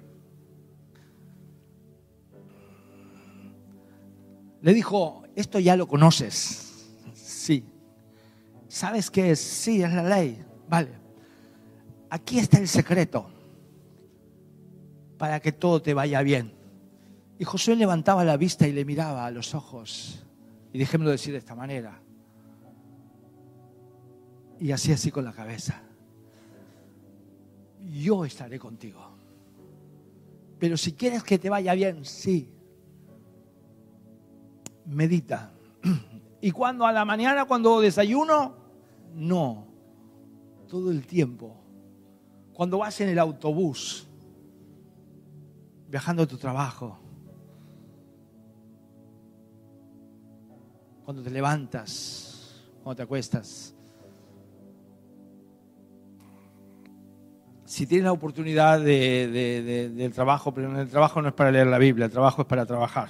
Le 4.61 4.73
dijo, 4.73 5.23
esto 5.35 5.59
ya 5.59 5.77
lo 5.77 5.87
conoces. 5.87 6.91
Sí. 7.13 7.63
¿Sabes 8.67 9.09
qué 9.09 9.31
es? 9.31 9.39
Sí, 9.39 9.81
es 9.81 9.93
la 9.93 10.03
ley. 10.03 10.43
Vale. 10.67 10.89
Aquí 12.09 12.39
está 12.39 12.57
el 12.57 12.67
secreto 12.67 13.29
para 15.17 15.39
que 15.39 15.53
todo 15.53 15.81
te 15.81 15.93
vaya 15.93 16.21
bien. 16.23 16.53
Y 17.39 17.45
Josué 17.45 17.75
levantaba 17.75 18.25
la 18.25 18.35
vista 18.35 18.67
y 18.67 18.73
le 18.73 18.83
miraba 18.83 19.25
a 19.25 19.31
los 19.31 19.55
ojos. 19.55 20.25
Y 20.73 20.79
déjemelo 20.79 21.11
decir 21.11 21.31
de 21.31 21.39
esta 21.39 21.55
manera 21.55 22.01
y 24.59 24.71
así 24.71 24.91
así 24.91 25.11
con 25.11 25.23
la 25.23 25.33
cabeza. 25.33 25.81
Yo 27.83 28.25
estaré 28.25 28.59
contigo. 28.59 29.17
Pero 30.59 30.77
si 30.77 30.93
quieres 30.93 31.23
que 31.23 31.37
te 31.37 31.49
vaya 31.49 31.73
bien, 31.73 32.03
sí. 32.03 32.49
Medita. 34.85 35.51
Y 36.39 36.51
cuando 36.51 36.85
a 36.85 36.91
la 36.91 37.03
mañana, 37.03 37.45
cuando 37.45 37.81
desayuno, 37.81 38.55
no. 39.15 39.65
Todo 40.67 40.91
el 40.91 41.07
tiempo. 41.07 41.57
Cuando 42.53 42.77
vas 42.77 43.01
en 43.01 43.09
el 43.09 43.17
autobús, 43.17 44.07
viajando 45.89 46.23
a 46.23 46.27
tu 46.27 46.37
trabajo, 46.37 46.99
cuando 51.03 51.23
te 51.23 51.31
levantas, 51.31 52.61
cuando 52.83 52.97
te 52.97 53.03
acuestas, 53.03 53.76
si 57.67 57.85
tienes 57.85 58.05
la 58.05 58.13
oportunidad 58.13 58.79
del 58.79 60.11
trabajo, 60.13 60.53
pero 60.53 60.79
el 60.79 60.87
trabajo 60.87 61.21
no 61.21 61.27
es 61.27 61.33
para 61.33 61.51
leer 61.51 61.67
la 61.67 61.77
Biblia, 61.77 62.05
el 62.05 62.11
trabajo 62.11 62.43
es 62.43 62.47
para 62.47 62.65
trabajar. 62.65 63.09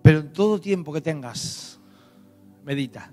Pero 0.00 0.20
en 0.20 0.32
todo 0.32 0.58
tiempo 0.58 0.90
que 0.90 1.02
tengas, 1.02 1.78
medita. 2.64 3.12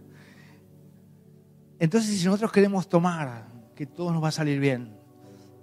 Entonces, 1.78 2.18
si 2.18 2.26
nosotros 2.26 2.54
queremos 2.54 2.88
tomar 2.88 3.50
que 3.76 3.86
todo 3.86 4.14
nos 4.14 4.24
va 4.24 4.30
a 4.30 4.32
salir 4.32 4.62
bien, 4.62 4.98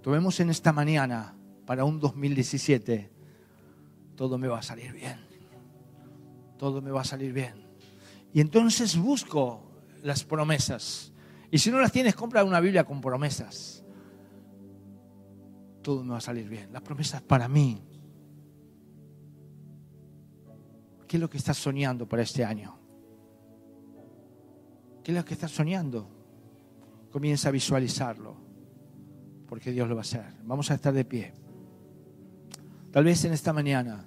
tomemos 0.03 0.39
en 0.41 0.51
esta 0.51 0.71
mañana 0.71 1.35
para 1.65 1.87
un 1.87 1.99
2017, 1.99 3.11
todo 4.15 4.37
me 4.37 4.47
va 4.47 4.59
a 4.59 4.63
salir 4.63 4.93
bien. 4.93 5.27
Todo 6.59 6.83
me 6.83 6.91
va 6.91 7.01
a 7.01 7.05
salir 7.05 7.33
bien. 7.33 7.55
Y 8.35 8.43
entonces 8.43 8.99
busco 8.99 9.63
las 10.03 10.23
promesas 10.23 11.14
y 11.55 11.59
si 11.59 11.71
no 11.71 11.79
las 11.79 11.93
tienes, 11.93 12.17
compra 12.17 12.43
una 12.43 12.59
Biblia 12.59 12.83
con 12.83 13.01
promesas. 13.01 13.85
Todo 15.83 16.03
me 16.03 16.11
va 16.11 16.19
a 16.19 16.21
salir 16.21 16.49
bien. 16.49 16.73
Las 16.73 16.83
promesas 16.83 17.23
para 17.23 17.47
mí. 17.47 17.81
¿Qué 21.07 21.17
es 21.17 21.21
lo 21.21 21.31
que 21.31 21.39
estás 21.39 21.57
soñando 21.57 22.09
para 22.09 22.25
este 22.25 22.45
año? 22.45 22.77
¿Qué 25.05 25.13
es 25.13 25.17
lo 25.17 25.25
que 25.25 25.35
estás 25.35 25.53
soñando? 25.53 26.11
comienza 27.13 27.51
a 27.51 27.53
visualizarlo, 27.53 28.35
porque 29.49 29.71
Dios 29.71 29.89
lo 29.89 29.95
va 29.95 30.01
a 30.01 30.03
hacer. 30.03 30.25
Vamos 30.43 30.73
a 30.73 30.75
estar 30.75 30.93
de 30.93 31.05
pie. 31.05 31.33
Tal 32.91 33.05
vez 33.05 33.25
en 33.25 33.33
esta 33.33 33.53
mañana 33.53 34.05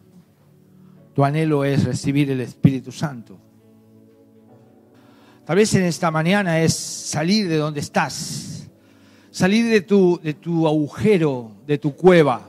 tu 1.14 1.24
anhelo 1.24 1.64
es 1.64 1.86
recibir 1.86 2.30
el 2.30 2.42
Espíritu 2.42 2.92
Santo. 2.92 3.47
Tal 5.48 5.56
vez 5.56 5.74
en 5.76 5.86
esta 5.86 6.12
mañana 6.12 6.60
es 6.60 6.74
salir 6.74 7.48
de 7.48 7.56
donde 7.56 7.80
estás, 7.80 8.68
salir 9.32 9.70
de 9.70 9.80
tu, 9.80 10.20
de 10.22 10.34
tu 10.34 10.68
agujero, 10.68 11.54
de 11.66 11.78
tu 11.78 11.96
cueva. 11.96 12.42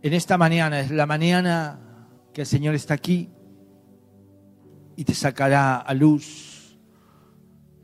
En 0.00 0.14
esta 0.14 0.38
mañana 0.38 0.80
es 0.80 0.90
la 0.90 1.04
mañana 1.04 1.78
que 2.32 2.40
el 2.40 2.46
Señor 2.46 2.74
está 2.74 2.94
aquí 2.94 3.28
y 4.96 5.04
te 5.04 5.12
sacará 5.12 5.76
a 5.76 5.92
luz. 5.92 6.78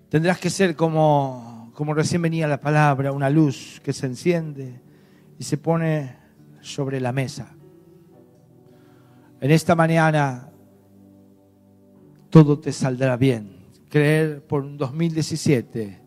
Tendrás 0.08 0.38
que 0.38 0.48
ser 0.48 0.74
como, 0.74 1.72
como 1.74 1.92
recién 1.92 2.22
venía 2.22 2.48
la 2.48 2.58
palabra, 2.58 3.12
una 3.12 3.28
luz 3.28 3.82
que 3.84 3.92
se 3.92 4.06
enciende 4.06 4.80
y 5.38 5.44
se 5.44 5.58
pone 5.58 6.16
sobre 6.62 7.02
la 7.02 7.12
mesa. 7.12 7.54
En 9.42 9.50
esta 9.50 9.74
mañana 9.74 10.53
todo 12.34 12.58
te 12.58 12.72
saldrá 12.72 13.16
bien. 13.16 13.48
Creer 13.88 14.44
por 14.44 14.64
un 14.64 14.76
2017, 14.76 16.00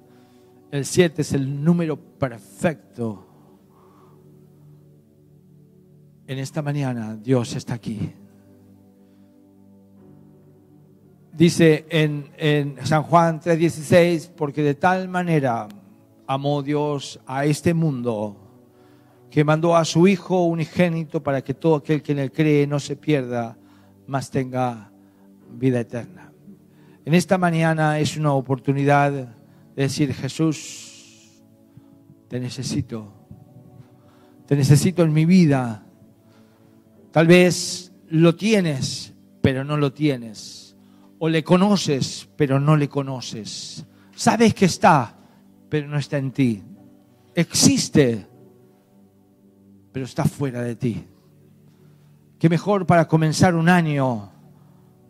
el 0.72 0.84
7 0.84 1.22
es 1.22 1.32
el 1.32 1.64
número 1.64 1.96
perfecto. 1.96 3.26
En 6.28 6.38
esta 6.38 6.62
mañana 6.62 7.16
Dios 7.16 7.56
está 7.56 7.76
aquí. 7.76 8.12
Dice 11.32 11.86
en, 11.90 12.30
en 12.36 12.76
San 12.86 13.04
Juan 13.04 13.40
3:16, 13.40 14.32
porque 14.36 14.64
de 14.64 14.76
tal 14.76 15.08
manera 15.08 15.70
amó 16.28 16.62
Dios 16.62 17.22
a 17.26 17.46
este 17.46 17.74
mundo 17.74 18.36
que 19.32 19.46
mandó 19.46 19.78
a 19.78 19.86
su 19.86 20.10
Hijo 20.10 20.44
unigénito 20.44 21.24
para 21.24 21.42
que 21.42 21.54
todo 21.54 21.78
aquel 21.78 22.02
que 22.02 22.12
en 22.12 22.20
él 22.20 22.34
cree 22.34 22.68
no 22.68 22.82
se 22.82 22.98
pierda, 22.98 23.58
mas 24.08 24.30
tenga 24.30 24.92
vida 25.52 25.80
eterna. 25.80 26.32
En 27.06 27.14
esta 27.14 27.38
mañana 27.38 28.00
es 28.00 28.18
una 28.18 28.34
oportunidad 28.34 29.12
de 29.12 29.28
decir, 29.76 30.14
Jesús, 30.14 31.42
te 32.28 32.40
necesito, 32.40 33.14
te 34.46 34.56
necesito 34.56 35.04
en 35.04 35.14
mi 35.14 35.26
vida. 35.26 35.86
Tal 37.12 37.28
vez 37.28 37.94
lo 38.10 38.36
tienes, 38.36 39.14
pero 39.42 39.64
no 39.64 39.78
lo 39.78 39.94
tienes. 39.94 40.76
O 41.20 41.30
le 41.30 41.44
conoces, 41.44 42.30
pero 42.36 42.60
no 42.60 42.76
le 42.76 42.90
conoces. 42.90 43.86
Sabes 44.16 44.54
que 44.54 44.66
está, 44.66 45.18
pero 45.70 45.88
no 45.88 45.98
está 45.98 46.18
en 46.18 46.32
ti. 46.32 46.64
Existe, 47.34 48.28
pero 49.92 50.06
está 50.06 50.26
fuera 50.26 50.62
de 50.62 50.76
ti. 50.76 51.06
Qué 52.38 52.50
mejor 52.50 52.86
para 52.86 53.08
comenzar 53.08 53.56
un 53.56 53.70
año 53.70 54.32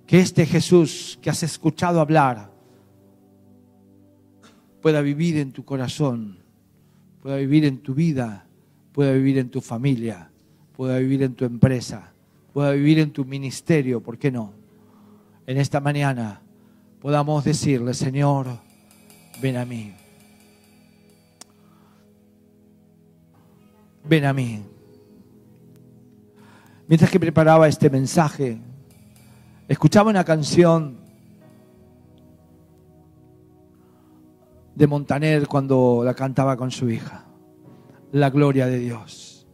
que 0.08 0.20
este 0.20 0.46
Jesús 0.46 1.20
que 1.22 1.30
has 1.30 1.44
escuchado 1.44 2.00
hablar 2.00 2.50
pueda 4.82 5.02
vivir 5.02 5.38
en 5.38 5.52
tu 5.52 5.66
corazón, 5.66 6.40
pueda 7.22 7.36
vivir 7.36 7.66
en 7.66 7.80
tu 7.80 7.94
vida, 7.94 8.48
pueda 8.94 9.12
vivir 9.12 9.38
en 9.38 9.50
tu 9.50 9.60
familia, 9.60 10.32
pueda 10.78 10.98
vivir 10.98 11.24
en 11.24 11.36
tu 11.36 11.44
empresa, 11.44 12.14
pueda 12.54 12.72
vivir 12.72 13.00
en 13.00 13.12
tu 13.12 13.26
ministerio, 13.26 14.02
¿por 14.02 14.18
qué 14.18 14.32
no? 14.32 14.54
En 15.46 15.58
esta 15.58 15.82
mañana 15.82 16.42
podamos 17.02 17.44
decirle, 17.44 17.94
Señor, 17.94 18.48
ven 19.42 19.58
a 19.58 19.66
mí. 19.66 19.94
Ven 24.06 24.24
a 24.24 24.32
mí. 24.32 24.64
Mientras 26.88 27.12
que 27.12 27.20
preparaba 27.20 27.68
este 27.68 27.90
mensaje, 27.90 28.62
Escuchaba 29.68 30.10
una 30.10 30.24
canción 30.24 30.98
de 34.74 34.88
Montaner 34.88 35.46
cuando 35.46 36.04
la 36.06 36.14
cantaba 36.14 36.56
con 36.56 36.72
su 36.72 36.90
hija, 36.90 37.26
la 38.14 38.30
gloria 38.30 38.68
de 38.68 38.80
Dios. 38.80 39.46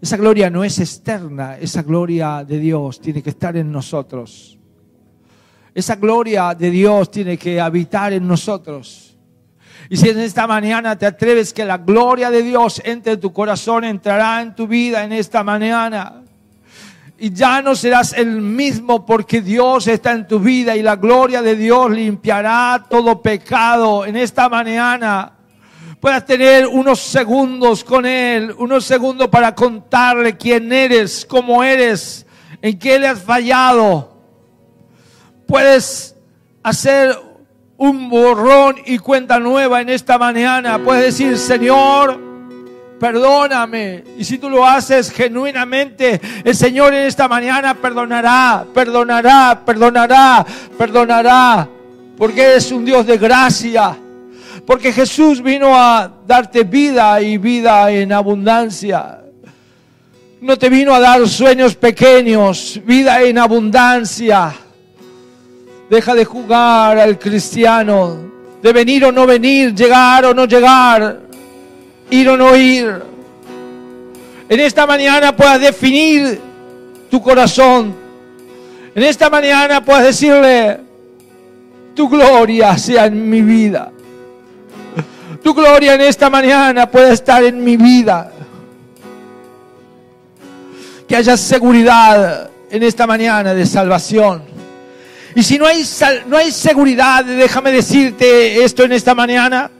Esa 0.00 0.16
gloria 0.16 0.48
no 0.48 0.62
es 0.62 0.78
externa, 0.78 1.58
esa 1.58 1.82
gloria 1.82 2.44
de 2.44 2.60
Dios 2.60 3.00
tiene 3.00 3.20
que 3.20 3.30
estar 3.30 3.56
en 3.56 3.72
nosotros. 3.72 4.60
Esa 5.74 5.96
gloria 5.96 6.54
de 6.54 6.70
Dios 6.70 7.10
tiene 7.10 7.36
que 7.36 7.60
habitar 7.60 8.12
en 8.12 8.28
nosotros. 8.28 9.18
Y 9.90 9.96
si 9.96 10.08
en 10.10 10.20
esta 10.20 10.46
mañana 10.46 10.96
te 10.96 11.06
atreves 11.06 11.52
que 11.52 11.64
la 11.64 11.78
gloria 11.78 12.30
de 12.30 12.42
Dios 12.42 12.80
entre 12.84 13.14
en 13.14 13.20
tu 13.20 13.32
corazón, 13.32 13.82
entrará 13.82 14.40
en 14.40 14.54
tu 14.54 14.68
vida 14.68 15.02
en 15.02 15.12
esta 15.12 15.42
mañana 15.42 16.23
y 17.18 17.32
ya 17.32 17.62
no 17.62 17.76
serás 17.76 18.12
el 18.12 18.40
mismo 18.40 19.06
porque 19.06 19.40
Dios 19.40 19.86
está 19.86 20.12
en 20.12 20.26
tu 20.26 20.40
vida 20.40 20.74
y 20.76 20.82
la 20.82 20.96
gloria 20.96 21.42
de 21.42 21.54
Dios 21.54 21.90
limpiará 21.90 22.86
todo 22.88 23.22
pecado 23.22 24.04
en 24.04 24.16
esta 24.16 24.48
mañana. 24.48 25.32
Puedas 26.00 26.26
tener 26.26 26.66
unos 26.66 27.00
segundos 27.00 27.84
con 27.84 28.04
Él, 28.04 28.54
unos 28.58 28.84
segundos 28.84 29.28
para 29.28 29.54
contarle 29.54 30.36
quién 30.36 30.72
eres, 30.72 31.24
cómo 31.24 31.62
eres, 31.62 32.26
en 32.60 32.78
qué 32.78 32.98
le 32.98 33.08
has 33.08 33.22
fallado. 33.22 34.18
Puedes 35.46 36.16
hacer 36.62 37.16
un 37.76 38.10
borrón 38.10 38.76
y 38.84 38.98
cuenta 38.98 39.38
nueva 39.38 39.80
en 39.80 39.88
esta 39.88 40.18
mañana. 40.18 40.82
Puedes 40.82 41.04
decir, 41.04 41.38
Señor, 41.38 42.33
perdóname. 43.04 44.02
Y 44.16 44.24
si 44.24 44.38
tú 44.38 44.48
lo 44.48 44.66
haces 44.66 45.10
genuinamente, 45.10 46.18
el 46.42 46.56
Señor 46.56 46.94
en 46.94 47.06
esta 47.06 47.28
mañana 47.28 47.74
perdonará, 47.74 48.64
perdonará, 48.72 49.60
perdonará, 49.62 50.46
perdonará. 50.78 51.68
Porque 52.16 52.56
es 52.56 52.72
un 52.72 52.82
Dios 52.82 53.04
de 53.04 53.18
gracia. 53.18 53.94
Porque 54.66 54.90
Jesús 54.90 55.42
vino 55.42 55.76
a 55.76 56.10
darte 56.26 56.64
vida 56.64 57.20
y 57.20 57.36
vida 57.36 57.90
en 57.90 58.10
abundancia. 58.10 59.20
No 60.40 60.56
te 60.56 60.70
vino 60.70 60.94
a 60.94 61.00
dar 61.00 61.28
sueños 61.28 61.74
pequeños, 61.74 62.80
vida 62.86 63.22
en 63.22 63.36
abundancia. 63.36 64.50
Deja 65.90 66.14
de 66.14 66.24
jugar 66.24 66.98
al 66.98 67.18
cristiano, 67.18 68.16
de 68.62 68.72
venir 68.72 69.04
o 69.04 69.12
no 69.12 69.26
venir, 69.26 69.74
llegar 69.74 70.24
o 70.24 70.32
no 70.32 70.46
llegar 70.46 71.23
ir 72.10 72.28
o 72.28 72.36
no 72.36 72.56
ir. 72.56 73.02
En 74.48 74.60
esta 74.60 74.86
mañana 74.86 75.34
puedas 75.34 75.60
definir 75.60 76.40
tu 77.10 77.20
corazón. 77.22 77.94
En 78.94 79.02
esta 79.02 79.30
mañana 79.30 79.84
puedas 79.84 80.04
decirle, 80.04 80.80
tu 81.94 82.08
gloria 82.08 82.76
sea 82.76 83.06
en 83.06 83.28
mi 83.28 83.42
vida. 83.42 83.90
Tu 85.42 85.52
gloria 85.52 85.94
en 85.94 86.00
esta 86.00 86.30
mañana 86.30 86.90
puede 86.90 87.12
estar 87.12 87.42
en 87.44 87.62
mi 87.62 87.76
vida. 87.76 88.30
Que 91.08 91.16
haya 91.16 91.36
seguridad 91.36 92.50
en 92.70 92.82
esta 92.82 93.06
mañana 93.06 93.54
de 93.54 93.66
salvación. 93.66 94.42
Y 95.34 95.42
si 95.42 95.58
no 95.58 95.66
hay, 95.66 95.84
no 96.26 96.36
hay 96.36 96.50
seguridad, 96.52 97.24
déjame 97.24 97.72
decirte 97.72 98.64
esto 98.64 98.84
en 98.84 98.92
esta 98.92 99.14
mañana 99.14 99.70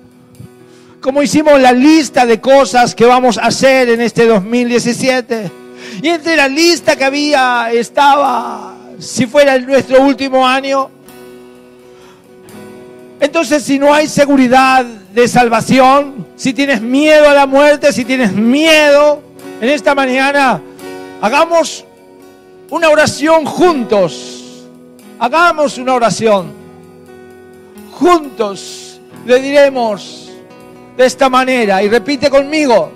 como 1.05 1.23
hicimos 1.23 1.61
la 1.61 1.73
lista 1.73 2.25
de 2.25 2.41
cosas 2.41 2.95
que 2.95 3.05
vamos 3.05 3.37
a 3.37 3.43
hacer 3.43 3.91
en 3.91 4.01
este 4.01 4.25
2017. 4.25 5.51
Y 6.01 6.09
entre 6.09 6.35
la 6.35 6.49
lista 6.49 6.97
que 6.97 7.05
había 7.05 7.71
estaba, 7.71 8.75
si 8.99 9.27
fuera 9.27 9.59
nuestro 9.59 10.01
último 10.01 10.47
año, 10.49 10.89
entonces 13.21 13.63
si 13.63 13.79
no 13.79 13.93
hay 13.93 14.09
seguridad 14.09 14.83
de 14.83 15.29
salvación, 15.29 16.27
si 16.37 16.55
tienes 16.55 16.81
miedo 16.81 17.29
a 17.29 17.35
la 17.35 17.47
muerte, 17.47 17.93
si 17.93 18.07
tienes 18.07 18.33
miedo, 18.33 19.23
en 19.61 19.69
esta 19.69 19.95
mañana 19.95 20.63
hagamos 21.21 21.85
una 22.71 22.89
oración 22.89 23.45
juntos. 23.45 24.65
Hagamos 25.19 25.77
una 25.77 25.93
oración. 25.93 26.51
Juntos 27.93 28.99
le 29.27 29.39
diremos, 29.43 30.24
de 30.97 31.05
esta 31.07 31.29
manera 31.29 31.83
y 31.83 31.89
repite 31.89 32.31
conmigo, 32.31 32.91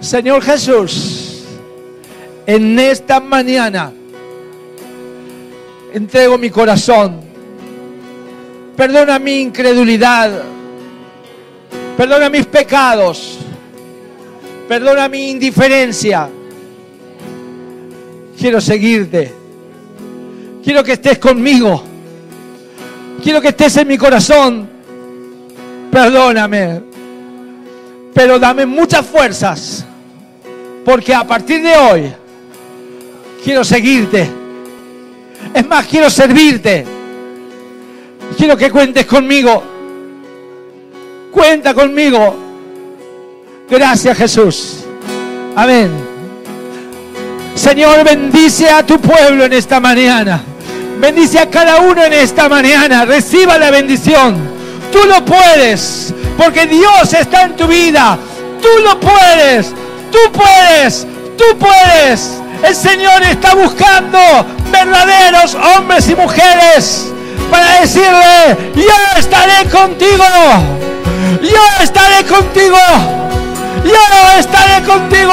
Señor 0.00 0.42
Jesús, 0.42 1.44
en 2.46 2.78
esta 2.78 3.20
mañana 3.20 3.92
entrego 5.92 6.36
mi 6.36 6.50
corazón, 6.50 7.20
perdona 8.76 9.18
mi 9.18 9.40
incredulidad, 9.40 10.42
perdona 11.96 12.28
mis 12.28 12.46
pecados, 12.46 13.38
perdona 14.68 15.08
mi 15.08 15.30
indiferencia. 15.30 16.28
Quiero 18.38 18.60
seguirte, 18.60 19.32
quiero 20.64 20.82
que 20.82 20.92
estés 20.92 21.18
conmigo, 21.18 21.84
quiero 23.22 23.40
que 23.40 23.48
estés 23.48 23.76
en 23.76 23.88
mi 23.88 23.96
corazón 23.96 24.71
perdóname, 25.92 26.80
pero 28.14 28.38
dame 28.38 28.64
muchas 28.64 29.06
fuerzas, 29.06 29.84
porque 30.86 31.14
a 31.14 31.22
partir 31.22 31.62
de 31.62 31.76
hoy 31.76 32.12
quiero 33.44 33.62
seguirte. 33.62 34.28
Es 35.52 35.66
más, 35.68 35.86
quiero 35.86 36.08
servirte. 36.08 36.86
Quiero 38.38 38.56
que 38.56 38.70
cuentes 38.70 39.04
conmigo. 39.04 39.62
Cuenta 41.30 41.74
conmigo. 41.74 42.36
Gracias 43.68 44.16
Jesús. 44.16 44.84
Amén. 45.54 45.90
Señor, 47.54 48.02
bendice 48.02 48.70
a 48.70 48.84
tu 48.86 48.98
pueblo 48.98 49.44
en 49.44 49.52
esta 49.52 49.78
mañana. 49.78 50.42
Bendice 50.98 51.38
a 51.38 51.50
cada 51.50 51.80
uno 51.80 52.02
en 52.02 52.14
esta 52.14 52.48
mañana. 52.48 53.04
Reciba 53.04 53.58
la 53.58 53.70
bendición. 53.70 54.61
Tú 54.92 54.98
lo 55.06 55.24
puedes, 55.24 56.14
porque 56.36 56.66
Dios 56.66 57.12
está 57.14 57.42
en 57.42 57.56
tu 57.56 57.66
vida. 57.66 58.18
Tú 58.60 58.68
lo 58.84 59.00
puedes. 59.00 59.72
Tú 60.10 60.18
puedes. 60.32 61.06
Tú 61.36 61.58
puedes. 61.58 62.38
El 62.62 62.76
Señor 62.76 63.22
está 63.22 63.54
buscando 63.54 64.18
verdaderos 64.70 65.54
hombres 65.54 66.08
y 66.08 66.14
mujeres 66.14 67.06
para 67.50 67.80
decirle, 67.80 68.72
yo 68.76 69.18
estaré 69.18 69.68
contigo. 69.70 70.24
Yo 71.42 71.82
estaré 71.82 72.24
contigo. 72.24 72.78
Yo 73.84 74.38
estaré 74.38 74.84
contigo 74.86 75.32